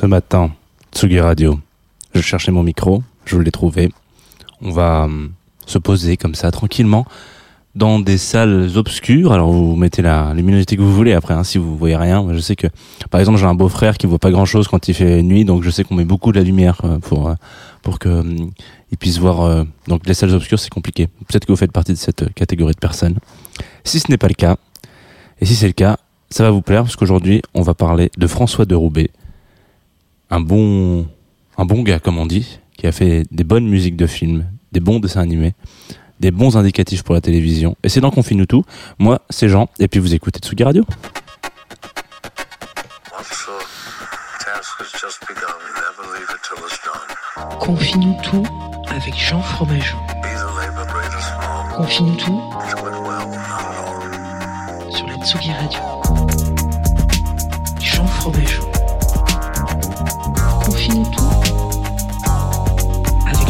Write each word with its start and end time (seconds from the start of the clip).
Ce 0.00 0.06
matin, 0.06 0.50
Tsugi 0.94 1.20
Radio, 1.20 1.60
je 2.14 2.22
cherchais 2.22 2.50
mon 2.50 2.62
micro, 2.62 3.02
je 3.26 3.36
l'ai 3.36 3.50
trouvé. 3.50 3.92
On 4.62 4.70
va 4.70 5.02
hum, 5.02 5.32
se 5.66 5.76
poser 5.76 6.16
comme 6.16 6.34
ça, 6.34 6.50
tranquillement, 6.50 7.04
dans 7.74 8.00
des 8.00 8.16
salles 8.16 8.70
obscures. 8.76 9.34
Alors 9.34 9.52
vous 9.52 9.76
mettez 9.76 10.00
la 10.00 10.32
luminosité 10.32 10.78
que 10.78 10.80
vous 10.80 10.94
voulez 10.94 11.12
après, 11.12 11.34
hein, 11.34 11.44
si 11.44 11.58
vous 11.58 11.76
voyez 11.76 11.96
rien. 11.96 12.26
Je 12.32 12.38
sais 12.38 12.56
que, 12.56 12.66
par 13.10 13.20
exemple, 13.20 13.38
j'ai 13.38 13.44
un 13.44 13.54
beau-frère 13.54 13.98
qui 13.98 14.06
voit 14.06 14.18
pas 14.18 14.30
grand-chose 14.30 14.68
quand 14.68 14.88
il 14.88 14.94
fait 14.94 15.20
nuit, 15.20 15.44
donc 15.44 15.62
je 15.64 15.68
sais 15.68 15.84
qu'on 15.84 15.96
met 15.96 16.06
beaucoup 16.06 16.32
de 16.32 16.38
la 16.38 16.44
lumière 16.44 16.80
euh, 16.84 16.98
pour 16.98 17.28
euh, 17.28 17.34
pour 17.82 17.98
que 17.98 18.08
hum, 18.08 18.52
puisse 18.98 19.18
voir. 19.18 19.42
euh, 19.42 19.64
donc 19.86 20.06
les 20.06 20.14
salles 20.14 20.34
obscures, 20.34 20.58
c'est 20.58 20.70
compliqué. 20.70 21.08
Peut-être 21.28 21.44
que 21.44 21.52
vous 21.52 21.58
faites 21.58 21.72
partie 21.72 21.92
de 21.92 21.98
cette 21.98 22.32
catégorie 22.32 22.72
de 22.72 22.80
personnes. 22.80 23.18
Si 23.84 24.00
ce 24.00 24.10
n'est 24.10 24.16
pas 24.16 24.28
le 24.28 24.34
cas, 24.34 24.56
et 25.42 25.44
si 25.44 25.54
c'est 25.54 25.66
le 25.66 25.74
cas, 25.74 25.98
ça 26.30 26.42
va 26.42 26.50
vous 26.50 26.62
plaire 26.62 26.84
parce 26.84 26.96
qu'aujourd'hui, 26.96 27.42
on 27.52 27.60
va 27.60 27.74
parler 27.74 28.10
de 28.16 28.26
François 28.26 28.64
de 28.64 28.74
Roubaix 28.74 29.10
un 30.30 30.40
bon, 30.40 31.06
un 31.58 31.64
bon 31.64 31.82
gars, 31.82 31.98
comme 31.98 32.18
on 32.18 32.26
dit, 32.26 32.60
qui 32.76 32.86
a 32.86 32.92
fait 32.92 33.24
des 33.30 33.44
bonnes 33.44 33.68
musiques 33.68 33.96
de 33.96 34.06
films, 34.06 34.46
des 34.72 34.80
bons 34.80 35.00
dessins 35.00 35.20
animés, 35.20 35.54
des 36.20 36.30
bons 36.30 36.56
indicatifs 36.56 37.02
pour 37.02 37.14
la 37.14 37.20
télévision. 37.20 37.76
Et 37.82 37.88
c'est 37.88 38.00
dans 38.00 38.10
Confine-nous 38.10 38.46
tout. 38.46 38.64
Moi, 38.98 39.20
c'est 39.30 39.48
Jean. 39.48 39.68
Et 39.78 39.88
puis 39.88 40.00
vous 40.00 40.14
écoutez 40.14 40.38
Tsugi 40.38 40.64
Radio. 40.64 40.84
Confie-nous 47.58 48.16
tout 48.22 48.44
avec 48.88 49.14
Jean 49.16 49.40
Fromageau. 49.40 49.96
Confie-nous 51.76 52.16
tout 52.16 52.40
sur 54.90 55.06
la 55.06 55.14
Tsugi 55.24 55.52
Radio. 55.52 55.80
Jean 57.80 58.06
Fromageau. 58.06 58.69
Avec 60.90 61.06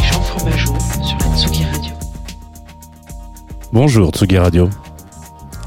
Jean 0.03 0.21
Fromageau 0.21 0.73
sur 1.01 1.17
la 1.17 1.35
Tsugi 1.35 1.65
Radio. 1.65 1.93
Bonjour 3.73 4.11
Tsugi 4.11 4.37
Radio. 4.37 4.69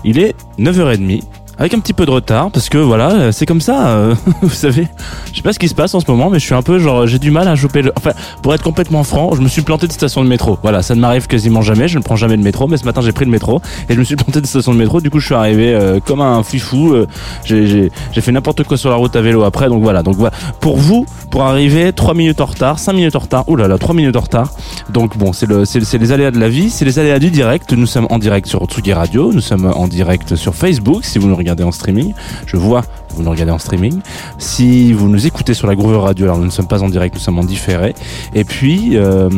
Il 0.05 0.21
est 0.21 0.37
9h30. 0.59 1.25
Avec 1.59 1.75
un 1.75 1.81
petit 1.81 1.93
peu 1.93 2.07
de 2.07 2.13
retard, 2.13 2.53
parce 2.53 2.69
que 2.69 2.79
voilà, 2.79 3.11
euh, 3.13 3.33
c'est 3.33 3.47
comme 3.47 3.61
ça, 3.61 3.89
euh, 3.89 4.15
vous 4.43 4.51
savez. 4.51 4.87
Je 5.35 5.39
sais 5.39 5.43
pas 5.43 5.53
ce 5.53 5.59
qui 5.59 5.69
se 5.69 5.75
passe 5.75 5.93
en 5.95 6.01
ce 6.01 6.09
moment, 6.09 6.31
mais 6.31 6.39
je 6.39 6.45
suis 6.45 6.55
un 6.55 6.63
peu 6.63 6.79
genre, 6.79 7.09
j'ai 7.09 7.19
du 7.19 7.33
mal 7.33 7.49
à 7.49 7.57
choper 7.57 7.83
le. 7.83 7.93
Enfin, 7.97 8.13
pour 8.41 8.55
être 8.55 8.63
complètement 8.63 9.03
franc, 9.03 9.35
je 9.35 9.41
me 9.41 9.49
suis 9.49 9.63
planté 9.63 9.89
de 9.89 9.93
station 9.93 10.23
de 10.23 10.29
métro. 10.29 10.59
Voilà, 10.63 10.81
ça 10.81 10.95
ne 10.95 11.01
m'arrive 11.01 11.27
quasiment 11.27 11.61
jamais, 11.61 11.89
je 11.89 11.99
ne 11.99 12.05
prends 12.05 12.15
jamais 12.15 12.37
de 12.37 12.43
métro, 12.43 12.69
mais 12.69 12.77
ce 12.77 12.85
matin 12.85 13.01
j'ai 13.01 13.11
pris 13.11 13.25
le 13.25 13.33
métro 13.33 13.61
et 13.89 13.95
je 13.95 13.99
me 13.99 14.05
suis 14.05 14.15
planté 14.15 14.41
de 14.41 14.47
station 14.47 14.73
de 14.73 14.79
métro. 14.79 15.01
Du 15.01 15.11
coup, 15.11 15.19
je 15.19 15.27
suis 15.27 15.35
arrivé 15.35 15.75
euh, 15.75 15.99
comme 15.99 16.21
un 16.21 16.45
fifou. 16.45 16.95
euh, 16.95 17.07
j'ai- 17.45 17.91
fait 18.15 18.31
n'importe 18.31 18.63
quoi 18.63 18.77
sur 18.77 18.91
la 18.91 18.97
route 18.97 19.17
à 19.17 19.21
vélo 19.23 19.43
après, 19.43 19.69
donc 19.69 19.83
voilà. 19.83 20.05
Donc 20.05 20.15
voilà. 20.15 20.33
Pour 20.61 20.77
vous, 20.77 21.05
pour 21.33 21.43
arriver 21.43 21.93
3 21.93 22.15
minutes 22.15 22.41
en 22.41 22.47
retard, 22.47 22.79
5 22.79 22.93
minutes 22.93 23.17
en 23.17 23.19
retard, 23.19 23.49
ouh 23.49 23.57
là 23.57 23.67
là, 23.67 23.77
3 23.77 23.93
minutes 23.93 24.15
en 24.17 24.21
retard. 24.21 24.53
Donc 24.91 25.19
bon, 25.19 25.33
c'est 25.33 25.47
le, 25.47 25.65
les 25.99 26.13
aléas 26.13 26.31
de 26.31 26.39
la 26.39 26.49
vie, 26.49 26.71
c'est 26.71 26.85
les 26.85 27.01
aléas 27.01 27.19
du 27.19 27.31
direct. 27.33 27.73
Nous 27.73 27.87
sommes 27.87 28.07
en 28.11 28.19
direct 28.21 28.47
sur 28.47 28.65
Tsugi 28.67 28.93
Radio, 28.93 29.33
nous 29.33 29.41
sommes 29.41 29.67
en 29.75 29.89
direct 29.89 30.37
sur 30.37 30.55
Facebook 30.55 31.05
si 31.05 31.19
vous 31.19 31.27
nous 31.27 31.35
regardez 31.37 31.65
en 31.65 31.73
streaming. 31.73 32.15
Je 32.47 32.57
vois 32.57 32.83
vous 33.15 33.23
nous 33.23 33.31
regardez 33.31 33.53
en 33.53 33.59
streaming. 33.59 34.01
Si 34.39 34.93
vous 34.93 35.09
nous 35.09 35.27
écoutez 35.27 35.55
sur 35.55 35.67
la 35.67 35.75
Groove 35.75 35.97
Radio, 35.99 36.25
alors 36.27 36.39
nous 36.39 36.45
ne 36.47 36.51
sommes 36.51 36.67
pas 36.69 36.83
en 36.83 36.89
direct, 36.89 37.15
nous 37.15 37.21
sommes 37.21 37.39
en 37.39 37.45
différé. 37.45 37.95
Et 38.35 38.45
puis, 38.45 38.97
euh, 38.97 39.29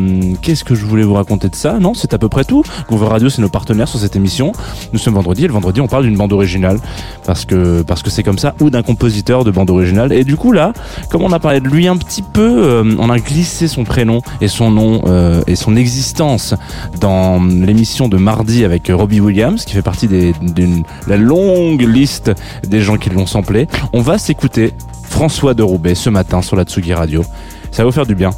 qu'est-ce 0.41 0.63
que 0.63 0.75
je 0.75 0.85
voulais 0.85 1.03
vous 1.03 1.13
raconter 1.13 1.49
de 1.49 1.55
ça? 1.55 1.79
Non, 1.79 1.93
c'est 1.93 2.13
à 2.13 2.17
peu 2.17 2.29
près 2.29 2.43
tout. 2.43 2.63
Groove 2.87 3.03
Radio, 3.03 3.29
c'est 3.29 3.41
nos 3.41 3.49
partenaires 3.49 3.87
sur 3.87 3.99
cette 3.99 4.15
émission. 4.15 4.51
Nous 4.93 4.99
sommes 4.99 5.13
vendredi 5.15 5.43
et 5.45 5.47
le 5.47 5.53
vendredi, 5.53 5.81
on 5.81 5.87
parle 5.87 6.03
d'une 6.03 6.17
bande 6.17 6.33
originale 6.33 6.79
parce 7.25 7.45
que 7.45 7.81
parce 7.83 8.01
que 8.03 8.09
c'est 8.09 8.23
comme 8.23 8.37
ça 8.39 8.55
ou 8.61 8.69
d'un 8.69 8.83
compositeur 8.83 9.43
de 9.43 9.51
bande 9.51 9.69
originale. 9.69 10.11
Et 10.13 10.23
du 10.23 10.35
coup 10.37 10.51
là, 10.51 10.73
comme 11.09 11.23
on 11.23 11.31
a 11.31 11.39
parlé 11.39 11.59
de 11.59 11.67
lui 11.67 11.87
un 11.87 11.97
petit 11.97 12.21
peu, 12.21 12.41
euh, 12.63 12.95
on 12.99 13.09
a 13.09 13.19
glissé 13.19 13.67
son 13.67 13.83
prénom 13.83 14.21
et 14.41 14.47
son 14.47 14.71
nom 14.71 15.01
euh, 15.07 15.41
et 15.47 15.55
son 15.55 15.75
existence 15.75 16.53
dans 16.99 17.41
l'émission 17.43 18.07
de 18.09 18.17
mardi 18.17 18.65
avec 18.65 18.91
Robbie 18.93 19.19
Williams, 19.19 19.65
qui 19.65 19.73
fait 19.73 19.81
partie 19.81 20.07
des- 20.07 20.33
d'une 20.41 20.83
la 21.07 21.17
longue 21.17 21.81
liste 21.81 22.31
des 22.67 22.81
gens 22.81 22.97
qui 22.97 23.09
l'ont 23.09 23.25
samplé. 23.25 23.66
On 23.93 24.01
va 24.01 24.17
s'écouter 24.17 24.73
François 25.03 25.53
de 25.53 25.63
Roubaix 25.63 25.95
ce 25.95 26.09
matin 26.09 26.41
sur 26.41 26.55
la 26.55 26.63
Tsugi 26.63 26.93
Radio. 26.93 27.23
Ça 27.71 27.83
va 27.83 27.85
vous 27.85 27.91
faire 27.93 28.05
du 28.05 28.15
bien 28.15 28.31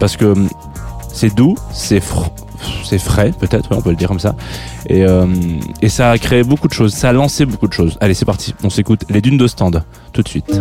parce 0.00 0.16
que 0.16 0.24
hum, 0.26 0.48
c'est 1.12 1.34
doux, 1.34 1.54
c'est 1.72 1.98
fr- 1.98 2.28
c'est 2.84 2.98
frais 2.98 3.32
peut-être, 3.38 3.68
on 3.76 3.80
peut 3.82 3.90
le 3.90 3.96
dire 3.96 4.08
comme 4.08 4.20
ça. 4.20 4.34
Et, 4.88 5.04
euh, 5.04 5.26
et 5.82 5.88
ça 5.88 6.10
a 6.10 6.18
créé 6.18 6.42
beaucoup 6.42 6.68
de 6.68 6.72
choses, 6.72 6.94
ça 6.94 7.10
a 7.10 7.12
lancé 7.12 7.44
beaucoup 7.46 7.68
de 7.68 7.72
choses. 7.72 7.96
Allez, 8.00 8.14
c'est 8.14 8.24
parti, 8.24 8.54
on 8.64 8.70
s'écoute 8.70 9.04
les 9.08 9.20
dunes 9.20 9.38
de 9.38 9.46
stand 9.46 9.82
tout 10.12 10.22
de 10.22 10.28
suite. 10.28 10.60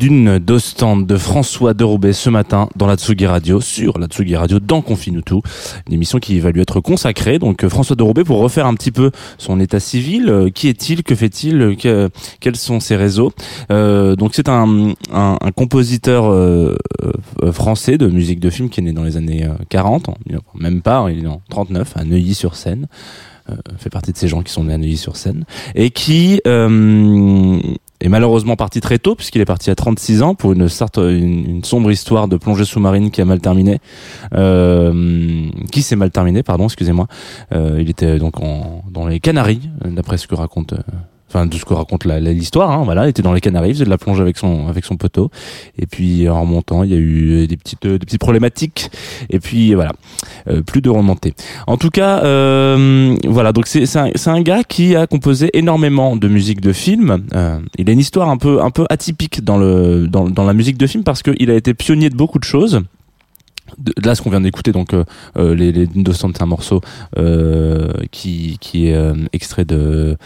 Les 0.00 0.06
dunes 0.08 0.38
d'Ostende 0.38 1.06
de 1.06 1.18
François 1.18 1.74
de 1.74 1.84
Roubaix 1.84 2.14
ce 2.14 2.30
matin 2.30 2.70
dans 2.74 2.86
la 2.86 2.96
Tsugi 2.96 3.26
Radio, 3.26 3.60
sur 3.60 3.98
la 3.98 4.06
Tsugi 4.06 4.34
Radio 4.34 4.58
dans 4.58 4.80
Confine 4.80 5.20
tout, 5.20 5.42
une 5.86 5.92
émission 5.92 6.18
qui 6.18 6.40
va 6.40 6.52
lui 6.52 6.62
être 6.62 6.80
consacrée. 6.80 7.38
Donc 7.38 7.64
euh, 7.64 7.68
François 7.68 7.96
de 7.96 8.02
Roubaix 8.02 8.24
pour 8.24 8.38
refaire 8.38 8.64
un 8.64 8.72
petit 8.72 8.92
peu 8.92 9.10
son 9.36 9.60
état 9.60 9.78
civil, 9.78 10.30
euh, 10.30 10.48
qui 10.48 10.68
est-il, 10.68 11.02
que 11.02 11.14
fait-il, 11.14 11.60
euh, 11.60 11.74
que- 11.74 12.08
quels 12.40 12.56
sont 12.56 12.80
ses 12.80 12.96
réseaux. 12.96 13.32
Donc 13.68 14.30
c'est 14.34 14.48
un, 14.48 14.94
un, 15.12 15.36
compositeur 15.54 16.32
français 17.52 17.98
de 17.98 18.06
musique 18.06 18.40
de 18.40 18.48
film 18.48 18.70
qui 18.70 18.80
est 18.80 18.84
né 18.84 18.92
dans 18.92 19.04
les 19.04 19.18
années 19.18 19.44
euh, 19.44 19.52
40, 19.68 20.08
en- 20.08 20.16
même 20.58 20.80
pas, 20.80 21.08
il 21.10 21.24
est 21.24 21.28
en 21.28 21.42
39 21.50 21.92
à 21.96 22.04
Neuilly-sur-Seine. 22.04 22.86
Fait 23.78 23.90
partie 23.90 24.12
de 24.12 24.16
ces 24.16 24.28
gens 24.28 24.42
qui 24.42 24.52
sont 24.52 24.64
nés 24.64 24.74
à 24.74 24.78
Neuilly-sur-Seine 24.78 25.44
et 25.74 25.90
qui 25.90 26.40
est 28.00 28.08
malheureusement 28.08 28.56
parti 28.56 28.80
très 28.80 28.98
tôt 28.98 29.14
puisqu'il 29.14 29.40
est 29.40 29.46
parti 29.46 29.70
à 29.70 29.74
36 29.74 30.22
ans 30.22 30.34
pour 30.34 30.52
une 30.52 30.68
une, 30.96 31.64
sombre 31.64 31.90
histoire 31.90 32.28
de 32.28 32.36
plongée 32.36 32.64
sous-marine 32.64 33.10
qui 33.10 33.20
a 33.20 33.24
mal 33.24 33.40
terminé. 33.40 33.78
Euh, 34.34 35.48
qui 35.70 35.82
s'est 35.82 35.96
mal 35.96 36.10
terminé 36.10 36.42
pardon 36.42 36.64
excusez-moi. 36.64 37.06
Euh, 37.52 37.78
il 37.80 37.90
était 37.90 38.18
donc 38.18 38.40
en, 38.40 38.82
dans 38.90 39.06
les 39.06 39.20
Canaries 39.20 39.68
d'après 39.84 40.18
ce 40.18 40.26
que 40.26 40.34
raconte 40.34 40.72
euh, 40.72 40.78
Enfin, 41.32 41.46
de 41.46 41.54
ce 41.54 41.64
que 41.64 41.74
raconte 41.74 42.06
l'histoire, 42.06 42.72
hein, 42.72 42.82
voilà, 42.84 43.06
il 43.06 43.10
était 43.10 43.22
dans 43.22 43.32
les 43.32 43.40
Canaries, 43.40 43.68
il 43.68 43.74
faisait 43.74 43.84
de 43.84 43.90
la 43.90 43.98
plongée 43.98 44.20
avec 44.20 44.36
son 44.36 44.66
avec 44.66 44.84
son 44.84 44.96
poteau, 44.96 45.30
et 45.78 45.86
puis 45.86 46.28
en 46.28 46.40
remontant, 46.40 46.82
il 46.82 46.90
y 46.90 46.94
a 46.94 46.98
eu 46.98 47.46
des 47.46 47.56
petites 47.56 47.86
euh, 47.86 47.98
des 47.98 48.04
petites 48.04 48.20
problématiques, 48.20 48.90
et 49.28 49.38
puis 49.38 49.74
voilà, 49.74 49.92
euh, 50.48 50.62
plus 50.62 50.82
de 50.82 50.90
remontée. 50.90 51.34
En 51.68 51.76
tout 51.76 51.90
cas, 51.90 52.24
euh, 52.24 53.14
voilà, 53.28 53.52
donc 53.52 53.68
c'est 53.68 53.86
c'est 53.86 54.00
un, 54.00 54.10
c'est 54.16 54.30
un 54.30 54.42
gars 54.42 54.64
qui 54.64 54.96
a 54.96 55.06
composé 55.06 55.50
énormément 55.54 56.16
de 56.16 56.26
musique 56.26 56.60
de 56.60 56.72
film. 56.72 57.24
Euh, 57.32 57.60
il 57.78 57.88
a 57.88 57.92
une 57.92 58.00
histoire 58.00 58.28
un 58.28 58.36
peu 58.36 58.60
un 58.60 58.70
peu 58.72 58.86
atypique 58.90 59.44
dans 59.44 59.56
le 59.56 60.08
dans, 60.08 60.28
dans 60.28 60.44
la 60.44 60.52
musique 60.52 60.78
de 60.78 60.88
film 60.88 61.04
parce 61.04 61.22
qu'il 61.22 61.48
a 61.48 61.54
été 61.54 61.74
pionnier 61.74 62.10
de 62.10 62.16
beaucoup 62.16 62.40
de 62.40 62.44
choses. 62.44 62.82
De, 63.78 63.92
là, 64.04 64.16
ce 64.16 64.20
qu'on 64.20 64.30
vient 64.30 64.40
d'écouter, 64.40 64.72
donc 64.72 64.94
euh, 64.94 65.04
euh, 65.36 65.54
les 65.54 65.70
les 65.70 65.86
Dunes 65.86 66.02
d'Ostende, 66.02 66.32
c'est 66.36 66.42
un 66.42 66.46
morceau 66.46 66.80
euh, 67.18 67.92
qui 68.10 68.58
qui 68.60 68.88
est 68.88 68.96
euh, 68.96 69.14
extrait 69.32 69.64
de 69.64 70.16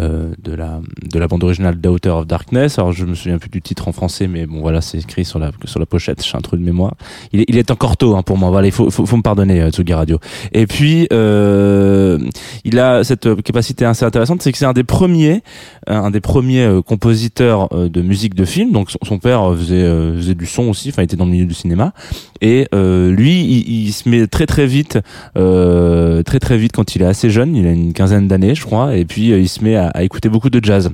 euh, 0.00 0.32
de 0.42 0.54
la 0.54 0.80
de 1.02 1.18
la 1.18 1.26
bande 1.26 1.42
originale 1.42 1.80
Daughter 1.80 2.10
of 2.10 2.26
Darkness. 2.26 2.78
Alors 2.78 2.92
je 2.92 3.04
me 3.04 3.14
souviens 3.14 3.38
plus 3.38 3.50
du 3.50 3.60
titre 3.60 3.88
en 3.88 3.92
français, 3.92 4.28
mais 4.28 4.46
bon 4.46 4.60
voilà, 4.60 4.80
c'est 4.80 4.98
écrit 4.98 5.24
sur 5.24 5.38
la 5.38 5.50
sur 5.64 5.80
la 5.80 5.86
pochette. 5.86 6.24
J'ai 6.24 6.36
un 6.36 6.40
trou 6.40 6.56
de 6.56 6.62
mémoire. 6.62 6.94
Il 7.32 7.40
est, 7.40 7.44
il 7.48 7.58
est 7.58 7.70
encore 7.70 7.96
tôt 7.96 8.16
hein, 8.16 8.22
pour 8.22 8.38
moi. 8.38 8.50
Voilà, 8.50 8.68
il 8.68 8.72
faut 8.72 8.90
faut, 8.90 9.06
faut 9.06 9.16
me 9.16 9.22
pardonner, 9.22 9.60
euh, 9.60 9.70
Tsugi 9.70 9.94
Radio. 9.94 10.18
Et 10.52 10.66
puis 10.66 11.08
euh, 11.12 12.18
il 12.64 12.78
a 12.78 13.02
cette 13.04 13.42
capacité 13.42 13.84
assez 13.84 14.04
intéressante, 14.04 14.42
c'est 14.42 14.52
que 14.52 14.58
c'est 14.58 14.66
un 14.66 14.72
des 14.72 14.84
premiers 14.84 15.42
un 15.86 16.10
des 16.10 16.20
premiers 16.20 16.64
euh, 16.64 16.82
compositeurs 16.82 17.68
euh, 17.72 17.88
de 17.88 18.02
musique 18.02 18.34
de 18.34 18.44
film. 18.44 18.72
Donc 18.72 18.90
son, 19.02 19.18
père 19.18 19.50
euh, 19.50 19.56
faisait 19.56 19.82
euh, 19.82 20.16
faisait 20.16 20.34
du 20.34 20.46
son 20.46 20.68
aussi, 20.68 20.90
enfin 20.90 21.02
il 21.02 21.06
était 21.06 21.16
dans 21.16 21.24
le 21.24 21.32
milieu 21.32 21.46
du 21.46 21.54
cinéma. 21.54 21.92
Et 22.40 22.68
euh, 22.74 23.10
lui, 23.10 23.42
il, 23.42 23.86
il 23.86 23.92
se 23.92 24.08
met 24.08 24.26
très 24.26 24.46
très 24.46 24.66
vite, 24.66 24.98
euh, 25.36 26.22
très 26.22 26.38
très 26.38 26.56
vite 26.56 26.72
quand 26.72 26.94
il 26.94 27.02
est 27.02 27.06
assez 27.06 27.30
jeune. 27.30 27.54
Il 27.54 27.66
a 27.66 27.72
une 27.72 27.92
quinzaine 27.92 28.28
d'années, 28.28 28.54
je 28.54 28.64
crois. 28.64 28.96
Et 28.96 29.04
puis 29.04 29.32
euh, 29.32 29.40
il 29.40 29.48
se 29.48 29.62
met 29.64 29.76
à 29.88 30.02
écouter 30.02 30.28
beaucoup 30.28 30.50
de 30.50 30.62
jazz. 30.62 30.90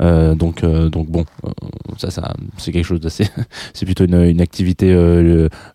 Euh, 0.00 0.34
donc 0.34 0.62
euh, 0.62 0.88
donc 0.88 1.08
bon, 1.08 1.24
euh, 1.44 1.50
ça 1.98 2.10
ça 2.10 2.34
c'est 2.56 2.72
quelque 2.72 2.84
chose 2.84 3.00
d'assez, 3.00 3.26
c'est 3.74 3.86
plutôt 3.86 4.04
une, 4.04 4.40
activité 4.40 4.94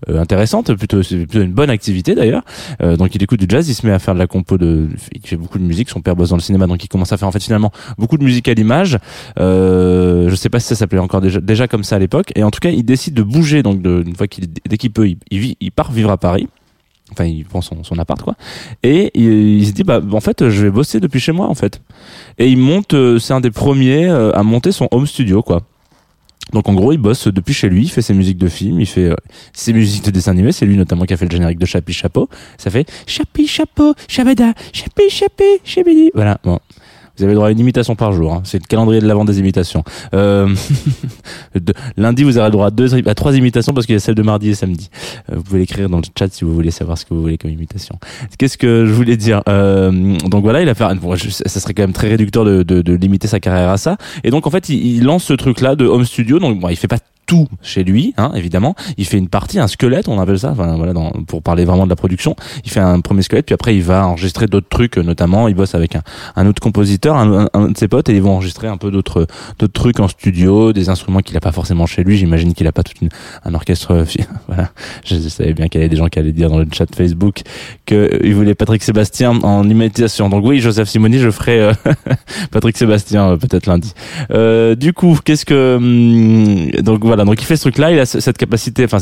intéressante, 0.07 0.73
plutôt 0.75 1.01
plutôt 1.01 1.41
une 1.41 1.53
bonne 1.53 1.69
activité 1.69 2.15
d'ailleurs. 2.15 2.43
Donc 2.79 3.15
il 3.15 3.23
écoute 3.23 3.39
du 3.39 3.47
jazz, 3.49 3.67
il 3.69 3.73
se 3.73 3.85
met 3.85 3.93
à 3.93 3.99
faire 3.99 4.13
de 4.13 4.19
la 4.19 4.27
compo 4.27 4.57
de, 4.57 4.87
il 5.13 5.27
fait 5.27 5.37
beaucoup 5.37 5.57
de 5.57 5.63
musique. 5.63 5.89
Son 5.89 6.01
père 6.01 6.15
bosse 6.15 6.29
dans 6.29 6.37
le 6.37 6.41
cinéma, 6.41 6.67
donc 6.67 6.83
il 6.83 6.87
commence 6.87 7.11
à 7.11 7.17
faire 7.17 7.27
en 7.27 7.31
fait 7.31 7.43
finalement 7.43 7.71
beaucoup 7.97 8.17
de 8.17 8.23
musique 8.23 8.47
à 8.47 8.53
l'image. 8.53 8.97
Euh, 9.39 10.29
je 10.29 10.35
sais 10.35 10.49
pas 10.49 10.59
si 10.59 10.67
ça 10.67 10.75
s'appelait 10.75 10.99
encore 10.99 11.21
déjà, 11.21 11.67
comme 11.67 11.83
ça 11.83 11.95
à 11.95 11.99
l'époque. 11.99 12.31
Et 12.35 12.43
en 12.43 12.51
tout 12.51 12.59
cas, 12.59 12.69
il 12.69 12.83
décide 12.83 13.13
de 13.13 13.23
bouger. 13.23 13.63
Donc, 13.63 13.81
de, 13.81 14.03
une 14.05 14.15
fois 14.15 14.27
qu'il, 14.27 14.47
dès 14.47 14.77
qu'il 14.77 14.91
peut, 14.91 15.07
il, 15.07 15.39
vit, 15.39 15.57
il 15.59 15.71
part 15.71 15.91
vivre 15.91 16.11
à 16.11 16.17
Paris. 16.17 16.47
Enfin, 17.11 17.25
il 17.25 17.45
prend 17.45 17.61
son, 17.61 17.83
son 17.83 17.97
appart, 17.99 18.21
quoi. 18.21 18.35
Et 18.83 19.11
il, 19.13 19.59
il 19.59 19.67
se 19.67 19.71
dit, 19.71 19.83
bah, 19.83 20.01
en 20.11 20.21
fait, 20.21 20.49
je 20.49 20.63
vais 20.63 20.71
bosser 20.71 20.99
depuis 20.99 21.19
chez 21.19 21.31
moi, 21.31 21.47
en 21.47 21.55
fait. 21.55 21.81
Et 22.37 22.47
il 22.47 22.57
monte, 22.57 22.93
euh, 22.93 23.19
c'est 23.19 23.33
un 23.33 23.41
des 23.41 23.51
premiers 23.51 24.07
euh, 24.07 24.31
à 24.33 24.43
monter 24.43 24.71
son 24.71 24.87
home 24.91 25.07
studio, 25.07 25.41
quoi. 25.41 25.61
Donc 26.53 26.67
en 26.67 26.73
gros, 26.73 26.91
il 26.91 26.97
bosse 26.97 27.27
depuis 27.27 27.53
chez 27.53 27.69
lui, 27.69 27.83
il 27.83 27.89
fait 27.89 28.01
ses 28.01 28.13
musiques 28.13 28.37
de 28.37 28.49
film, 28.49 28.81
il 28.81 28.85
fait 28.85 29.09
euh, 29.09 29.15
ses 29.53 29.71
musiques 29.71 30.03
de 30.03 30.11
dessin 30.11 30.31
animé, 30.31 30.51
c'est 30.51 30.65
lui 30.65 30.75
notamment 30.75 31.05
qui 31.05 31.13
a 31.13 31.17
fait 31.17 31.25
le 31.25 31.31
générique 31.31 31.59
de 31.59 31.65
Chapi 31.65 31.93
Chapeau. 31.93 32.27
Ça 32.57 32.69
fait 32.69 32.89
Chapi 33.07 33.47
Chapeau, 33.47 33.93
Chabada, 34.07 34.53
Chapi 34.73 35.09
Chapi, 35.09 35.43
Chabidi. 35.63 36.11
Voilà, 36.13 36.39
bon. 36.43 36.59
Vous 37.21 37.25
avez 37.25 37.33
le 37.33 37.35
droit 37.35 37.49
à 37.49 37.51
une 37.51 37.59
imitation 37.59 37.95
par 37.95 38.13
jour. 38.13 38.33
hein. 38.33 38.41
C'est 38.45 38.57
le 38.57 38.65
calendrier 38.67 38.99
de 38.99 39.05
l'avant 39.07 39.25
des 39.25 39.37
imitations. 39.37 39.83
Euh, 40.15 40.47
lundi, 41.97 42.23
vous 42.23 42.39
aurez 42.39 42.47
le 42.47 42.51
droit 42.51 42.69
à, 43.05 43.13
trois 43.13 43.37
imitations 43.37 43.73
parce 43.73 43.85
qu'il 43.85 43.93
y 43.93 43.95
a 43.95 43.99
celle 43.99 44.15
de 44.15 44.23
mardi 44.23 44.49
et 44.49 44.55
samedi. 44.55 44.89
Euh, 45.31 45.35
vous 45.35 45.43
pouvez 45.43 45.59
l'écrire 45.59 45.87
dans 45.87 45.97
le 45.97 46.03
chat 46.17 46.33
si 46.33 46.45
vous 46.45 46.53
voulez 46.55 46.71
savoir 46.71 46.97
ce 46.97 47.05
que 47.05 47.13
vous 47.13 47.21
voulez 47.21 47.37
comme 47.37 47.51
imitation. 47.51 47.99
Qu'est-ce 48.39 48.57
que 48.57 48.87
je 48.87 48.91
voulais 48.91 49.17
dire? 49.17 49.43
Euh, 49.47 50.17
Donc 50.29 50.41
voilà, 50.41 50.63
il 50.63 50.69
a 50.69 50.73
fait. 50.73 50.83
Bon, 50.95 51.15
ça 51.15 51.59
serait 51.59 51.75
quand 51.75 51.83
même 51.83 51.93
très 51.93 52.07
réducteur 52.09 52.43
de 52.43 52.93
limiter 52.95 53.27
sa 53.27 53.39
carrière 53.39 53.69
à 53.69 53.77
ça. 53.77 53.97
Et 54.23 54.31
donc 54.31 54.47
en 54.47 54.49
fait, 54.49 54.69
il, 54.69 54.83
il 54.83 55.03
lance 55.03 55.23
ce 55.23 55.33
truc-là 55.33 55.75
de 55.75 55.85
home 55.85 56.05
studio. 56.05 56.39
Donc 56.39 56.59
bon, 56.59 56.69
il 56.69 56.75
fait 56.75 56.87
pas 56.87 56.97
tout 57.31 57.47
chez 57.61 57.85
lui, 57.85 58.13
hein, 58.17 58.33
évidemment. 58.35 58.75
Il 58.97 59.05
fait 59.05 59.17
une 59.17 59.29
partie, 59.29 59.57
un 59.57 59.67
squelette, 59.67 60.09
on 60.09 60.19
appelle 60.19 60.37
ça, 60.37 60.51
enfin, 60.51 60.75
voilà, 60.75 60.91
dans, 60.91 61.11
pour 61.27 61.41
parler 61.41 61.63
vraiment 61.63 61.85
de 61.85 61.89
la 61.89 61.95
production. 61.95 62.35
Il 62.65 62.71
fait 62.71 62.81
un 62.81 62.99
premier 62.99 63.21
squelette, 63.21 63.45
puis 63.45 63.53
après 63.53 63.73
il 63.73 63.83
va 63.83 64.05
enregistrer 64.05 64.47
d'autres 64.47 64.67
trucs, 64.67 64.97
euh, 64.97 65.01
notamment 65.01 65.47
il 65.47 65.55
bosse 65.55 65.73
avec 65.73 65.95
un, 65.95 66.01
un 66.35 66.45
autre 66.45 66.61
compositeur, 66.61 67.15
un, 67.15 67.47
un- 67.53 67.69
de 67.69 67.77
ses 67.77 67.87
potes, 67.87 68.09
et 68.09 68.13
ils 68.17 68.21
vont 68.21 68.33
enregistrer 68.33 68.67
un 68.67 68.75
peu 68.75 68.91
d'autres 68.91 69.27
d'autres 69.59 69.71
trucs 69.71 70.01
en 70.01 70.09
studio, 70.09 70.73
des 70.73 70.89
instruments 70.89 71.19
qu'il 71.21 71.37
a 71.37 71.39
pas 71.39 71.53
forcément 71.53 71.85
chez 71.85 72.03
lui. 72.03 72.17
J'imagine 72.17 72.53
qu'il 72.53 72.67
a 72.67 72.73
pas 72.73 72.83
tout 72.83 72.91
un 73.45 73.53
orchestre. 73.53 74.05
voilà, 74.49 74.71
je 75.05 75.15
savais 75.29 75.53
bien 75.53 75.69
qu'il 75.69 75.79
y 75.79 75.83
avait 75.85 75.89
des 75.89 75.95
gens 75.95 76.07
qui 76.07 76.19
allaient 76.19 76.33
dire 76.33 76.49
dans 76.49 76.59
le 76.59 76.67
chat 76.69 76.93
Facebook 76.93 77.43
que 77.85 77.95
euh, 77.95 78.19
il 78.25 78.35
voulait 78.35 78.55
Patrick 78.55 78.83
Sébastien 78.83 79.39
en 79.41 79.69
imitation. 79.69 80.27
Donc 80.27 80.43
oui, 80.45 80.59
Joseph 80.59 80.89
Simoni, 80.89 81.19
je 81.19 81.31
ferai 81.31 81.61
euh, 81.61 81.73
Patrick 82.51 82.75
Sébastien 82.75 83.29
euh, 83.31 83.37
peut-être 83.37 83.67
lundi. 83.67 83.93
Euh, 84.31 84.75
du 84.75 84.91
coup, 84.91 85.17
qu'est-ce 85.23 85.45
que 85.45 85.75
hum, 85.77 86.71
donc 86.81 87.05
voilà, 87.05 87.20
donc 87.25 87.41
il 87.41 87.45
fait 87.45 87.55
ce 87.55 87.61
truc-là, 87.61 87.91
il 87.91 87.99
a 87.99 88.05
ce- 88.05 88.19
cette 88.19 88.37
capacité, 88.37 88.85
enfin 88.85 88.97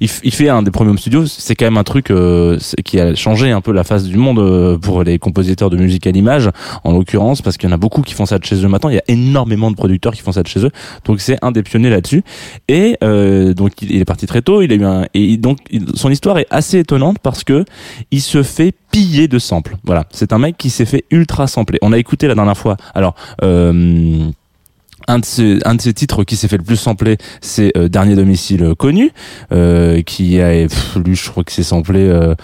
il, 0.00 0.08
fait 0.08 0.48
un 0.48 0.62
des 0.62 0.70
premiers 0.70 0.90
home 0.90 0.98
studios, 0.98 1.26
c'est 1.26 1.54
quand 1.54 1.66
même 1.66 1.76
un 1.76 1.84
truc 1.84 2.10
euh, 2.10 2.58
qui 2.84 3.00
a 3.00 3.14
changé 3.14 3.50
un 3.50 3.60
peu 3.60 3.72
la 3.72 3.84
face 3.84 4.04
du 4.04 4.16
monde 4.16 4.38
euh, 4.38 4.78
pour 4.78 5.02
les 5.02 5.18
compositeurs 5.18 5.70
de 5.70 5.76
musique 5.76 6.06
à 6.06 6.10
l'image, 6.10 6.50
en 6.84 6.92
l'occurrence, 6.92 7.42
parce 7.42 7.56
qu'il 7.56 7.68
y 7.68 7.72
en 7.72 7.74
a 7.74 7.78
beaucoup 7.78 8.02
qui 8.02 8.14
font 8.14 8.26
ça 8.26 8.38
de 8.38 8.44
chez 8.44 8.56
eux 8.64 8.68
maintenant. 8.68 8.90
Il 8.90 8.96
y 8.96 8.98
a 8.98 9.04
énormément 9.08 9.70
de 9.70 9.76
producteurs 9.76 10.12
qui 10.12 10.22
font 10.22 10.32
ça 10.32 10.42
de 10.42 10.48
chez 10.48 10.64
eux, 10.64 10.70
donc 11.04 11.20
c'est 11.20 11.38
un 11.42 11.52
des 11.52 11.62
pionniers 11.62 11.90
là-dessus. 11.90 12.22
Et 12.68 12.96
euh, 13.02 13.54
donc 13.54 13.82
il, 13.82 13.96
est 13.96 14.04
parti 14.04 14.26
très 14.26 14.42
tôt, 14.42 14.62
il 14.62 14.72
a 14.72 14.74
eu 14.74 14.84
un 14.84 15.06
et 15.14 15.36
donc 15.36 15.58
son 15.94 16.10
histoire 16.10 16.38
est 16.38 16.46
assez 16.50 16.78
étonnante 16.78 17.18
parce 17.22 17.44
que 17.44 17.64
il 18.10 18.20
se 18.20 18.42
fait 18.42 18.72
piller 18.90 19.28
de 19.28 19.38
samples. 19.38 19.76
Voilà, 19.84 20.04
c'est 20.10 20.32
un 20.32 20.38
mec 20.38 20.56
qui 20.56 20.70
s'est 20.70 20.84
fait 20.84 21.04
ultra 21.10 21.46
sampler. 21.46 21.78
On 21.82 21.92
a 21.92 21.98
écouté 21.98 22.28
la 22.28 22.34
dernière 22.34 22.56
fois. 22.56 22.76
Alors 22.94 23.14
euh, 23.42 24.30
un 25.08 25.18
de 25.18 25.24
ces 25.24 25.58
un 25.64 25.74
de 25.74 25.80
ces 25.80 25.92
titres 25.92 26.24
qui 26.24 26.36
s'est 26.36 26.48
fait 26.48 26.56
le 26.56 26.62
plus 26.62 26.76
sampler, 26.76 27.16
c'est 27.40 27.76
euh, 27.76 27.88
Dernier 27.88 28.16
domicile 28.16 28.62
euh, 28.62 28.74
connu, 28.74 29.12
euh, 29.52 30.02
qui 30.02 30.40
a 30.40 30.50
pff, 30.50 30.96
lui 31.04 31.14
je 31.14 31.30
crois 31.30 31.44
que 31.44 31.52
c'est 31.52 31.62
samplé 31.62 32.00
euh, 32.00 32.34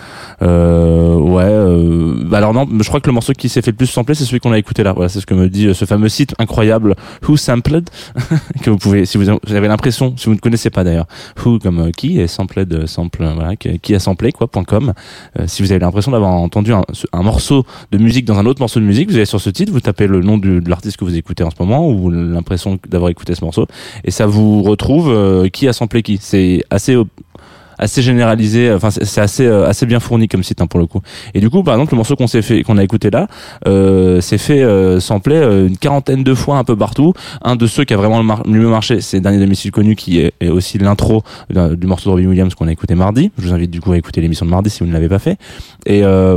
euh, 0.42 1.14
ouais 1.16 2.24
bah 2.26 2.38
alors 2.38 2.54
non, 2.54 2.68
je 2.80 2.88
crois 2.88 3.00
que 3.00 3.08
le 3.08 3.12
morceau 3.12 3.32
qui 3.32 3.48
s'est 3.48 3.62
fait 3.62 3.70
le 3.70 3.76
plus 3.76 3.86
sampler, 3.86 4.14
c'est 4.14 4.24
celui 4.24 4.40
qu'on 4.40 4.52
a 4.52 4.58
écouté 4.58 4.82
là. 4.82 4.92
Voilà, 4.92 5.08
c'est 5.08 5.20
ce 5.20 5.26
que 5.26 5.34
me 5.34 5.48
dit 5.48 5.74
ce 5.74 5.84
fameux 5.84 6.08
site 6.08 6.34
incroyable 6.38 6.94
Who 7.26 7.36
Sampled 7.36 7.88
que 8.62 8.70
vous 8.70 8.78
pouvez 8.78 9.06
si 9.06 9.18
vous 9.18 9.28
avez, 9.28 9.68
l'impression, 9.68 10.14
si 10.16 10.26
vous 10.26 10.34
ne 10.34 10.40
connaissez 10.40 10.70
pas 10.70 10.84
d'ailleurs, 10.84 11.06
Who 11.44 11.58
comme 11.58 11.90
qui 11.92 12.20
et 12.20 12.26
Sampled 12.26 12.86
sample 12.86 13.24
voilà, 13.34 13.56
qui, 13.56 13.94
a 13.94 13.98
samplé 13.98 14.32
quoi 14.32 14.48
.com. 14.66 14.92
Si 15.46 15.62
vous 15.62 15.72
avez 15.72 15.80
l'impression 15.80 16.12
d'avoir 16.12 16.32
entendu 16.32 16.72
un, 16.72 16.82
un 17.12 17.22
morceau 17.22 17.64
de 17.92 17.98
musique 17.98 18.24
dans 18.24 18.38
un 18.38 18.46
autre 18.46 18.60
morceau 18.60 18.80
de 18.80 18.84
musique, 18.84 19.08
vous 19.10 19.16
allez 19.16 19.24
sur 19.24 19.40
ce 19.40 19.50
titre, 19.50 19.72
vous 19.72 19.80
tapez 19.80 20.06
le 20.06 20.20
nom 20.20 20.38
du, 20.38 20.60
de 20.60 20.68
l'artiste 20.68 20.96
que 20.96 21.04
vous 21.04 21.16
écoutez 21.16 21.44
en 21.44 21.50
ce 21.50 21.56
moment 21.58 21.88
ou 21.88 22.10
d'avoir 22.88 23.10
écouté 23.10 23.34
ce 23.34 23.44
morceau 23.44 23.66
et 24.04 24.10
ça 24.10 24.26
vous 24.26 24.62
retrouve 24.62 25.10
euh, 25.10 25.48
qui 25.48 25.68
a 25.68 25.72
samplé 25.72 26.02
qui? 26.02 26.18
C'est 26.20 26.62
assez 26.70 26.96
assez 27.80 28.02
généralisé 28.02 28.72
enfin 28.72 28.90
c'est 28.90 29.20
assez 29.20 29.46
euh, 29.46 29.66
assez 29.66 29.86
bien 29.86 29.98
fourni 30.00 30.28
comme 30.28 30.44
site 30.44 30.60
hein, 30.60 30.66
pour 30.66 30.78
le 30.78 30.86
coup. 30.86 31.00
Et 31.34 31.40
du 31.40 31.50
coup 31.50 31.62
par 31.62 31.74
exemple 31.74 31.92
le 31.94 31.96
morceau 31.96 32.14
qu'on 32.14 32.26
s'est 32.26 32.42
fait 32.42 32.62
qu'on 32.62 32.78
a 32.78 32.84
écouté 32.84 33.10
là 33.10 33.26
euh, 33.66 34.20
s'est 34.20 34.38
fait 34.38 34.62
euh, 34.62 35.00
sampler 35.00 35.36
euh, 35.36 35.66
une 35.66 35.76
quarantaine 35.76 36.22
de 36.22 36.34
fois 36.34 36.58
un 36.58 36.64
peu 36.64 36.76
partout. 36.76 37.14
Un 37.42 37.56
de 37.56 37.66
ceux 37.66 37.84
qui 37.84 37.94
a 37.94 37.96
vraiment 37.96 38.20
le, 38.44 38.50
mieux 38.50 38.68
marché 38.68 39.00
c'est 39.00 39.20
dernier 39.20 39.38
domicile 39.38 39.72
connu 39.72 39.96
qui 39.96 40.20
est, 40.20 40.48
aussi 40.48 40.78
l'intro 40.78 41.22
du 41.50 41.86
morceau 41.86 42.10
de 42.10 42.14
Robin 42.14 42.28
Williams 42.28 42.54
qu'on 42.54 42.68
a 42.68 42.72
écouté 42.72 42.94
mardi. 42.94 43.30
Je 43.38 43.48
vous 43.48 43.54
invite 43.54 43.70
du 43.70 43.80
coup 43.80 43.92
à 43.92 43.98
écouter 43.98 44.20
l'émission 44.20 44.44
de 44.44 44.50
mardi 44.50 44.70
si 44.70 44.80
vous 44.80 44.86
ne 44.86 44.92
l'avez 44.92 45.08
pas 45.08 45.18
fait. 45.18 45.38
Et 45.86 46.02
euh, 46.04 46.36